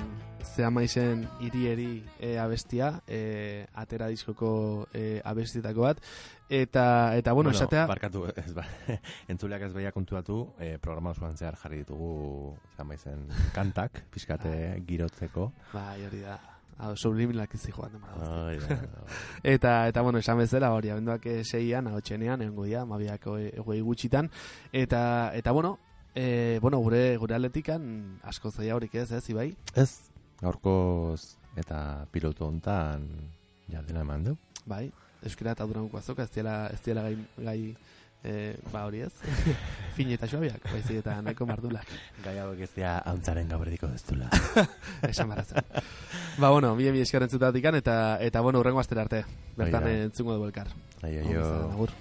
zea 0.45 0.67
maizen 0.69 1.23
irieri 1.41 2.03
e, 2.19 2.35
abestia, 2.37 2.91
e, 3.09 3.65
atera 3.73 4.05
diskoko 4.13 4.85
e, 4.93 5.23
abestietako 5.25 5.87
bat, 5.87 6.03
eta, 6.53 6.83
eta 7.17 7.33
bueno, 7.33 7.49
esatea, 7.49 7.87
Barkatu, 7.89 8.27
ez 8.43 8.53
ba, 8.53 8.67
entzuleak 9.33 9.65
ez 9.65 9.71
beia 9.73 9.89
kontuatu, 9.89 10.37
eh, 10.61 10.75
programa 10.77 11.15
osoan 11.17 11.33
zehar 11.33 11.57
jarri 11.57 11.81
ditugu, 11.81 12.53
zamaizen, 12.77 13.25
kantak, 13.57 14.03
pixkate 14.13 14.53
girotzeko. 14.85 15.49
bai, 15.73 16.05
hori 16.05 16.21
da, 16.29 16.37
hau, 16.77 16.93
subliminalak 16.93 17.57
izi 17.57 17.73
joan 17.73 17.97
da, 17.97 18.21
da. 18.69 18.81
Eta, 19.41 19.75
eta 19.89 20.05
bueno, 20.05 20.21
esan 20.21 20.37
bezala 20.45 20.75
hori, 20.77 20.93
abenduak 20.93 21.25
eh, 21.25 21.41
seian, 21.41 21.89
agotxenean, 21.89 22.45
egongo 22.51 22.69
dira, 22.69 22.85
mabiako 22.85 23.39
egoi 23.49 23.81
gutxitan, 23.81 24.29
eta, 24.85 25.31
eta 25.33 25.57
bueno, 25.57 25.79
e, 26.19 26.59
bueno, 26.59 26.79
gure, 26.83 27.15
gure 27.17 27.35
atletikan 27.37 27.83
asko 28.27 28.51
zaila 28.51 28.75
horik 28.75 28.95
ez, 28.99 29.09
ez, 29.15 29.23
ibai? 29.31 29.53
Ez, 29.75 30.11
gaurkoz 30.41 31.35
eta 31.59 32.05
pilotu 32.11 32.45
hontan 32.47 33.05
jardina 33.71 34.03
eman 34.03 34.25
du. 34.27 34.35
Bai, 34.69 34.89
euskera 35.23 35.55
eta 35.55 35.67
durango 35.69 35.99
azoka, 35.99 36.25
ez 36.27 36.33
diela, 36.35 36.57
ez 36.73 36.81
diela 36.83 37.05
gai, 37.07 37.15
gai 37.37 37.59
e, 38.23 38.33
ba 38.73 38.83
hori 38.89 39.05
ez, 39.07 39.13
fin 39.95 40.11
eta 40.15 40.27
xoabiak, 40.27 40.67
baizik 40.73 40.99
eta 40.99 41.15
nahiko 41.23 41.47
mardulak, 41.47 41.87
Gai 42.25 42.35
hauek 42.43 42.65
ez 42.67 42.71
dira 42.75 42.97
hauntzaren 43.07 43.47
gaberdiko 43.51 43.91
ez 43.95 44.03
dula. 44.09 44.27
esan 45.07 45.31
barrazen. 45.31 45.63
ba, 46.37 46.51
bueno, 46.51 46.75
bie 46.75 46.91
mi 46.91 47.05
eskerren 47.05 47.31
zutatikan, 47.31 47.79
eta, 47.79 48.19
eta 48.19 48.43
bueno, 48.43 48.59
urrengo 48.59 48.83
astera 48.83 49.07
arte, 49.07 49.23
bertan 49.55 49.87
entzungo 49.95 50.35
dugu 50.35 50.51
elkar. 50.51 50.75
Aio, 51.01 51.23
aio. 51.23 51.49
agur. 51.71 51.95